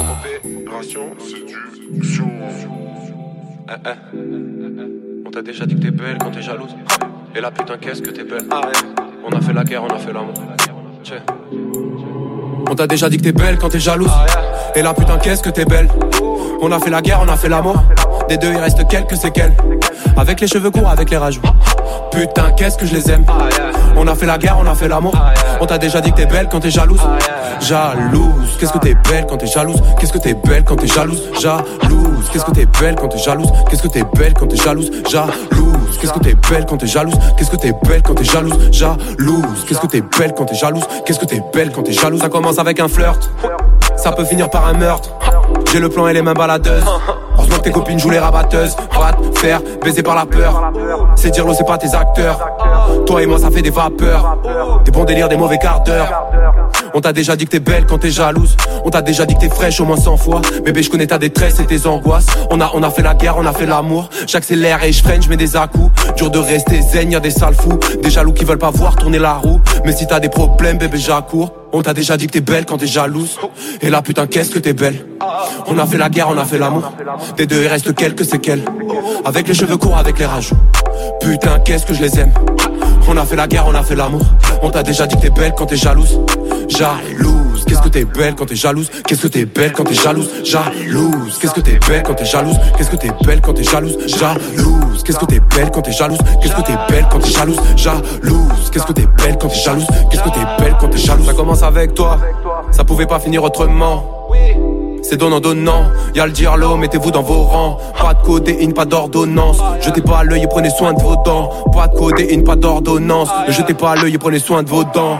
On 5.25 5.31
t'a 5.31 5.41
déjà 5.41 5.65
dit 5.65 5.75
que 5.75 5.81
t'es 5.81 5.91
belle 5.91 6.17
quand 6.19 6.31
t'es 6.31 6.41
jalouse. 6.41 6.75
Et 7.35 7.41
là 7.41 7.51
putain 7.51 7.77
qu'est-ce 7.77 8.01
que 8.01 8.11
t'es 8.11 8.23
belle. 8.23 8.47
On 9.25 9.35
a 9.35 9.41
fait 9.41 9.53
la 9.53 9.63
guerre, 9.63 9.83
on 9.83 9.93
a 9.93 9.97
fait 9.97 10.13
l'amour. 10.13 10.33
Tchè. 11.03 11.15
On 12.69 12.75
t'a 12.75 12.87
déjà 12.87 13.09
dit 13.09 13.17
que 13.17 13.23
t'es 13.23 13.33
belle 13.33 13.57
quand 13.57 13.69
t'es 13.69 13.79
jalouse. 13.79 14.11
Et 14.75 14.81
là 14.81 14.93
putain 14.93 15.17
qu'est-ce 15.17 15.43
que 15.43 15.49
t'es 15.49 15.65
belle. 15.65 15.89
On 16.61 16.71
a 16.71 16.79
fait 16.79 16.89
la 16.89 17.01
guerre, 17.01 17.21
on 17.21 17.27
a 17.27 17.35
fait 17.35 17.49
l'amour. 17.49 17.83
Des 18.27 18.37
deux 18.37 18.51
il 18.51 18.57
reste 18.57 18.87
quelques 18.87 19.15
séquelles. 19.17 19.55
Avec 20.17 20.41
les 20.41 20.47
cheveux 20.47 20.71
courts, 20.71 20.89
avec 20.89 21.09
les 21.09 21.17
rajouts. 21.17 21.41
Putain 22.11 22.51
qu'est-ce 22.51 22.77
que 22.77 22.85
je 22.85 22.93
les 22.93 23.11
aime. 23.11 23.25
On 23.97 24.07
a 24.07 24.15
fait 24.15 24.25
la 24.25 24.37
guerre, 24.37 24.57
on 24.59 24.67
a 24.67 24.75
fait 24.75 24.87
l'amour. 24.87 25.13
On 25.61 25.65
t'a 25.65 25.77
déjà 25.77 26.01
dit 26.01 26.11
que 26.11 26.17
t'es 26.17 26.25
belle 26.25 26.47
quand 26.51 26.59
t'es 26.59 26.71
jalouse. 26.71 26.99
Jalouse, 27.61 28.57
qu'est-ce 28.59 28.73
que 28.73 28.79
t'es 28.79 28.95
belle 29.09 29.25
quand 29.27 29.37
t'es 29.37 29.47
jalouse? 29.47 29.81
Qu'est-ce 29.99 30.11
que 30.11 30.17
t'es 30.17 30.33
belle 30.33 30.63
quand 30.63 30.75
t'es 30.75 30.87
jalouse? 30.87 31.21
Jalouse, 31.39 32.29
qu'est-ce 32.31 32.45
que 32.45 32.51
t'es 32.51 32.65
belle 32.65 32.95
quand 32.95 33.07
t'es 33.07 33.17
jalouse? 33.17 33.51
Qu'est-ce 33.69 33.83
que 33.83 33.87
t'es 33.87 34.03
belle 34.15 34.33
quand 34.33 34.47
t'es 34.47 34.57
jalouse? 34.57 34.91
Jalouse, 35.09 35.97
qu'est-ce 35.99 36.13
que 36.13 36.19
t'es 36.19 36.35
belle 36.49 36.65
quand 36.65 36.77
t'es 36.77 36.87
jalouse? 36.87 37.15
Qu'est-ce 37.37 37.51
que 37.51 37.55
t'es 37.55 37.73
belle 37.83 38.01
quand 38.01 38.15
t'es 38.15 38.23
jalouse? 38.23 38.53
Jalouse, 38.71 39.65
qu'est-ce 39.67 39.79
que 39.79 39.87
t'es 39.87 40.01
belle 40.01 40.33
quand 40.35 40.45
t'es 40.45 40.55
jalouse? 40.55 40.83
Qu'est-ce 41.05 41.19
que 41.19 41.25
t'es 41.25 41.41
belle 41.53 41.71
quand 41.71 41.83
t'es 41.83 41.93
jalouse? 41.93 42.19
Ça 42.21 42.29
commence 42.29 42.59
avec 42.59 42.79
un 42.79 42.87
flirt. 42.87 43.29
Ça 43.95 44.11
peut 44.11 44.25
finir 44.25 44.49
par 44.49 44.67
un 44.67 44.73
meurtre. 44.73 45.11
J'ai 45.71 45.79
le 45.79 45.89
plan 45.89 46.07
et 46.07 46.13
les 46.13 46.21
mains 46.21 46.33
baladeuses. 46.33 46.83
Heureusement 47.45 47.57
que 47.57 47.63
tes 47.63 47.71
copines 47.71 47.99
jouent 47.99 48.09
les 48.09 48.19
rabatteuses. 48.19 48.75
Va 48.99 49.13
te 49.13 49.37
faire 49.37 49.61
baiser 49.83 50.01
par 50.01 50.15
la 50.15 50.25
peur. 50.25 50.71
C'est 51.15 51.29
dire 51.29 51.45
l'eau, 51.45 51.53
c'est 51.53 51.65
pas 51.65 51.77
tes 51.77 51.93
acteurs. 51.93 52.39
Toi 53.05 53.21
et 53.21 53.27
moi, 53.27 53.37
ça 53.37 53.51
fait 53.51 53.61
des 53.61 53.69
vapeurs. 53.69 54.37
Des 54.83 54.91
bons 54.91 55.03
délires, 55.03 55.29
des 55.29 55.37
mauvais 55.37 55.59
quarts 55.59 55.83
d'heure. 55.83 56.27
On 56.93 57.01
t'a 57.01 57.13
déjà 57.13 57.35
dit 57.35 57.45
que 57.45 57.51
t'es 57.51 57.59
belle 57.59 57.85
quand 57.85 57.99
t'es 57.99 58.09
jalouse. 58.09 58.55
On 58.83 58.89
t'a 58.89 59.01
déjà 59.01 59.25
dit 59.25 59.35
que 59.35 59.41
t'es 59.41 59.49
fraîche 59.49 59.79
au 59.79 59.85
moins 59.85 59.97
100 59.97 60.17
fois. 60.17 60.41
Bébé, 60.63 60.81
je 60.81 60.89
connais 60.89 61.07
ta 61.07 61.17
détresse 61.17 61.59
et 61.59 61.65
tes 61.65 61.85
angoisses. 61.85 62.27
On 62.49 62.59
a, 62.61 62.71
on 62.73 62.81
a 62.81 62.89
fait 62.89 63.03
la 63.03 63.13
guerre, 63.13 63.35
on 63.37 63.45
a 63.45 63.53
fait 63.53 63.65
l'amour. 63.65 64.09
J'accélère 64.25 64.83
et 64.83 64.91
je 64.91 65.03
freine, 65.03 65.21
je 65.21 65.29
mets 65.29 65.37
des 65.37 65.55
à-coups. 65.55 65.91
Dur 66.15 66.31
de 66.31 66.39
rester 66.39 66.81
zen, 66.81 67.11
y 67.11 67.15
a 67.15 67.19
des 67.19 67.31
sales 67.31 67.53
fous. 67.53 67.79
Des 68.01 68.09
jaloux 68.09 68.33
qui 68.33 68.45
veulent 68.45 68.57
pas 68.57 68.71
voir 68.71 68.95
tourner 68.95 69.19
la 69.19 69.33
roue. 69.33 69.59
Mais 69.83 69.91
si 69.91 70.07
t'as 70.07 70.19
des 70.19 70.29
problèmes, 70.29 70.77
bébé, 70.77 70.97
j'accours. 70.97 71.51
On 71.77 71.81
t'a 71.81 71.93
déjà 71.93 72.15
dit 72.15 72.27
que 72.27 72.31
t'es 72.31 72.39
belle 72.39 72.63
quand 72.65 72.77
t'es 72.77 72.87
jalouse. 72.87 73.37
Et 73.81 73.89
là, 73.89 74.01
putain, 74.01 74.27
qu'est-ce 74.27 74.49
que 74.49 74.59
t'es 74.59 74.71
belle. 74.71 75.05
On 75.67 75.77
a 75.77 75.85
fait 75.85 75.97
la 75.97 76.07
guerre, 76.07 76.29
on 76.29 76.37
a 76.37 76.45
fait 76.45 76.57
l'amour. 76.57 76.93
Des 77.35 77.47
deux, 77.47 77.63
il 77.63 77.67
reste 77.67 77.93
quelques 77.93 78.23
séquelles. 78.23 78.63
Avec 79.25 79.45
les 79.45 79.53
cheveux 79.53 79.75
courts, 79.75 79.97
avec 79.97 80.17
les 80.17 80.25
rajouts. 80.25 80.55
Putain, 81.19 81.59
qu'est-ce 81.59 81.85
que 81.85 81.93
je 81.93 82.01
les 82.01 82.17
aime. 82.17 82.31
On 83.09 83.17
a 83.17 83.25
fait 83.25 83.35
la 83.35 83.47
guerre, 83.47 83.65
on 83.67 83.75
a 83.75 83.83
fait 83.83 83.97
l'amour. 83.97 84.21
On 84.61 84.69
t'a 84.69 84.83
déjà 84.83 85.05
dit 85.05 85.17
que 85.17 85.21
t'es 85.23 85.29
belle 85.29 85.51
quand 85.57 85.65
t'es 85.65 85.75
jalouse. 85.75 86.17
Jalouse, 86.69 87.65
qu'est-ce 87.67 87.81
que 87.81 87.89
t'es 87.89 88.05
belle 88.05 88.35
quand 88.35 88.45
t'es 88.45 88.55
jalouse? 88.55 88.89
Qu'est-ce 89.05 89.23
que 89.23 89.27
t'es 89.27 89.45
belle 89.45 89.73
quand 89.73 89.83
t'es 89.83 89.95
jalouse? 89.95 90.29
Jalouse, 90.45 91.37
qu'est-ce 91.41 91.53
que 91.53 91.59
t'es 91.59 91.77
belle 91.85 92.03
quand 92.03 92.13
t'es 92.13 92.25
jalouse? 92.25 92.55
Qu'est-ce 92.77 92.89
que 92.89 92.95
t'es 92.95 93.11
belle 93.25 93.41
quand 93.41 93.53
t'es 93.53 93.63
jalouse? 93.63 93.97
Jalouse, 94.07 94.84
qu'est-ce 95.03 95.19
que 95.19 95.25
t'es 95.25 95.39
belle 95.55 95.71
quand 95.71 95.81
t'es 95.81 95.91
jalouse? 95.91 96.19
Qu'est-ce 96.41 96.55
que 96.55 96.61
t'es 96.61 96.77
belle 96.89 97.05
quand 97.11 97.19
t'es 97.19 97.31
jalouse? 97.31 97.59
Jalouse, 97.75 98.69
qu'est-ce 98.71 98.85
que 98.85 98.93
t'es 98.93 99.07
belle 99.17 99.37
quand 99.39 99.47
t'es 99.47 99.59
jalouse? 99.59 99.87
Qu'est-ce 100.09 100.23
que 100.23 100.29
t'es 100.29 100.45
belle 100.63 100.75
quand 100.79 100.87
t'es 100.89 100.97
jalouse? 100.97 101.25
Ça 101.25 101.33
commence 101.33 101.63
avec 101.63 101.93
toi, 101.93 102.17
ça 102.71 102.83
pouvait 102.83 103.05
pas 103.07 103.19
finir 103.19 103.43
autrement. 103.43 104.03
C'est 105.07 105.17
donnant 105.17 105.39
donnant, 105.39 105.83
y'a 106.15 106.25
le 106.25 106.31
diarlo, 106.31 106.77
mettez-vous 106.77 107.11
dans 107.11 107.21
vos 107.21 107.43
rangs. 107.43 107.77
Pas 108.01 108.15
de 108.15 108.23
codéine, 108.23 108.73
pas 108.73 108.85
d'ordonnance. 108.85 109.57
Jetez 109.79 110.01
pas 110.01 110.19
à 110.19 110.23
l'œil 110.23 110.43
et 110.43 110.47
prenez 110.47 110.71
soin 110.71 110.93
de 110.93 110.99
vos 110.99 111.15
dents. 111.23 111.51
Pas 111.71 111.87
de 111.87 111.95
codéine, 111.95 112.43
pas 112.43 112.55
d'ordonnance. 112.55 113.29
Jetez 113.49 113.75
pas 113.75 113.91
à 113.91 113.95
l'œil 113.95 114.15
et 114.15 114.17
prenez 114.17 114.39
soin 114.39 114.63
de 114.63 114.69
vos 114.69 114.83
dents. 114.83 115.19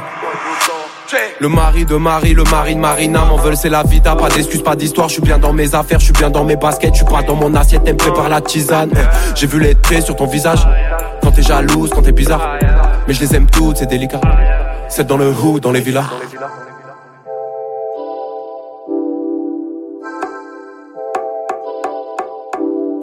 Le 1.39 1.49
mari 1.49 1.85
de 1.85 1.95
Marie, 1.95 2.33
le 2.33 2.43
mari 2.43 2.75
de 2.75 2.79
Marina 2.79 3.25
m'en 3.25 3.37
veulent, 3.37 3.57
c'est 3.57 3.69
la 3.69 3.83
vida, 3.83 4.15
pas 4.15 4.29
d'excuses, 4.29 4.63
pas 4.63 4.75
d'histoire. 4.75 5.07
Je 5.07 5.13
suis 5.13 5.21
bien 5.21 5.37
dans 5.37 5.53
mes 5.53 5.75
affaires, 5.75 5.99
je 5.99 6.05
suis 6.05 6.13
bien 6.13 6.29
dans 6.29 6.43
mes 6.43 6.55
baskets, 6.55 6.93
je 6.93 6.97
suis 6.97 7.05
pas 7.05 7.21
dans 7.21 7.35
mon 7.35 7.53
assiette, 7.55 7.81
elle 7.85 7.93
me 7.95 8.29
la 8.29 8.41
tisane. 8.41 8.91
J'ai 9.35 9.47
vu 9.47 9.59
les 9.59 9.75
traits 9.75 10.03
sur 10.03 10.15
ton 10.15 10.25
visage, 10.25 10.67
quand 11.21 11.31
t'es 11.31 11.43
jalouse, 11.43 11.91
quand 11.93 12.01
t'es 12.01 12.11
bizarre. 12.11 12.57
Mais 13.07 13.13
je 13.13 13.21
les 13.21 13.35
aime 13.35 13.47
toutes, 13.47 13.77
c'est 13.77 13.85
délicat. 13.85 14.21
C'est 14.89 15.05
dans 15.05 15.17
le 15.17 15.29
hood, 15.29 15.61
dans 15.61 15.71
les 15.71 15.81
villas. 15.81 16.09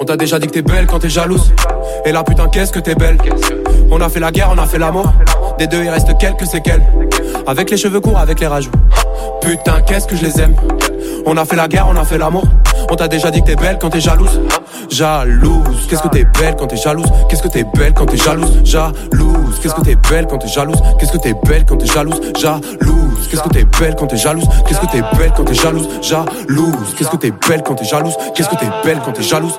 On 0.00 0.04
t'a 0.04 0.16
déjà 0.16 0.40
dit 0.40 0.48
que 0.48 0.52
t'es 0.52 0.62
belle 0.62 0.86
quand 0.86 0.98
t'es 0.98 1.08
jalouse. 1.08 1.52
Et 2.04 2.10
là 2.10 2.24
putain 2.24 2.48
qu'est-ce 2.48 2.72
que 2.72 2.80
t'es 2.80 2.96
belle. 2.96 3.18
On 3.90 4.00
a 4.00 4.08
fait 4.08 4.18
la 4.18 4.32
guerre, 4.32 4.50
on 4.52 4.58
a 4.58 4.66
fait 4.66 4.78
l'amour. 4.78 5.12
Des 5.58 5.66
deux 5.66 5.84
il 5.84 5.90
reste 5.90 6.16
quelques 6.18 6.46
séquelles. 6.46 6.82
Avec 7.46 7.70
les 7.70 7.76
cheveux 7.76 8.00
courts, 8.00 8.18
avec 8.18 8.40
les 8.40 8.46
rajouts. 8.46 8.70
Putain 9.40 9.80
qu'est-ce 9.82 10.06
que 10.06 10.16
je 10.16 10.24
les 10.24 10.40
aime. 10.40 10.54
On 11.26 11.36
a 11.36 11.44
fait 11.44 11.56
la 11.56 11.68
guerre, 11.68 11.86
on 11.88 11.96
a 11.96 12.04
fait 12.04 12.18
l'amour. 12.18 12.44
On 12.90 12.96
t'a 12.96 13.08
déjà 13.08 13.30
dit 13.30 13.40
que 13.42 13.46
t'es 13.46 13.56
belle 13.56 13.78
quand 13.80 13.90
t'es 13.90 14.00
jalouse. 14.00 14.40
Jalouse, 14.90 15.86
qu'est-ce 15.88 16.02
que 16.02 16.08
t'es 16.08 16.24
belle 16.24 16.56
quand 16.56 16.66
t'es 16.66 16.76
jalouse? 16.76 17.06
Qu'est-ce 17.28 17.42
que 17.42 17.48
t'es 17.48 17.64
belle 17.76 17.94
quand 17.94 18.06
t'es 18.06 18.16
jalouse? 18.16 18.60
Jalouse, 18.64 19.58
qu'est-ce 19.62 19.74
que 19.74 19.80
t'es 19.82 19.96
belle 20.10 20.26
quand 20.26 20.38
t'es 20.38 20.48
jalouse? 20.48 20.82
Qu'est-ce 20.98 21.12
que 21.12 21.18
t'es 21.18 21.34
belle 21.46 21.64
quand 21.64 21.76
t'es 21.76 21.86
jalouse? 21.86 22.20
Jalouse, 22.38 23.28
qu'est-ce 23.30 23.42
que 23.42 23.48
t'es 23.48 23.64
belle 23.64 23.94
quand 23.96 24.06
t'es 24.06 24.16
jalouse? 24.16 24.48
Qu'est-ce 24.66 24.80
que 24.80 24.86
t'es 24.86 25.02
belle 25.16 25.32
quand 25.36 25.44
t'es 25.44 25.54
jalouse? 25.54 25.88
Jalouse, 26.02 26.94
qu'est-ce 26.98 27.10
que 27.10 27.16
t'es 27.16 27.30
belle 27.30 27.62
quand 27.62 27.74
t'es 27.74 27.84
jalouse? 27.84 28.16
Qu'est-ce 28.34 28.48
que 28.48 28.56
t'es 28.56 28.70
belle 28.84 29.00
quand 29.04 29.12
t'es 29.12 29.22
jalouse? 29.22 29.58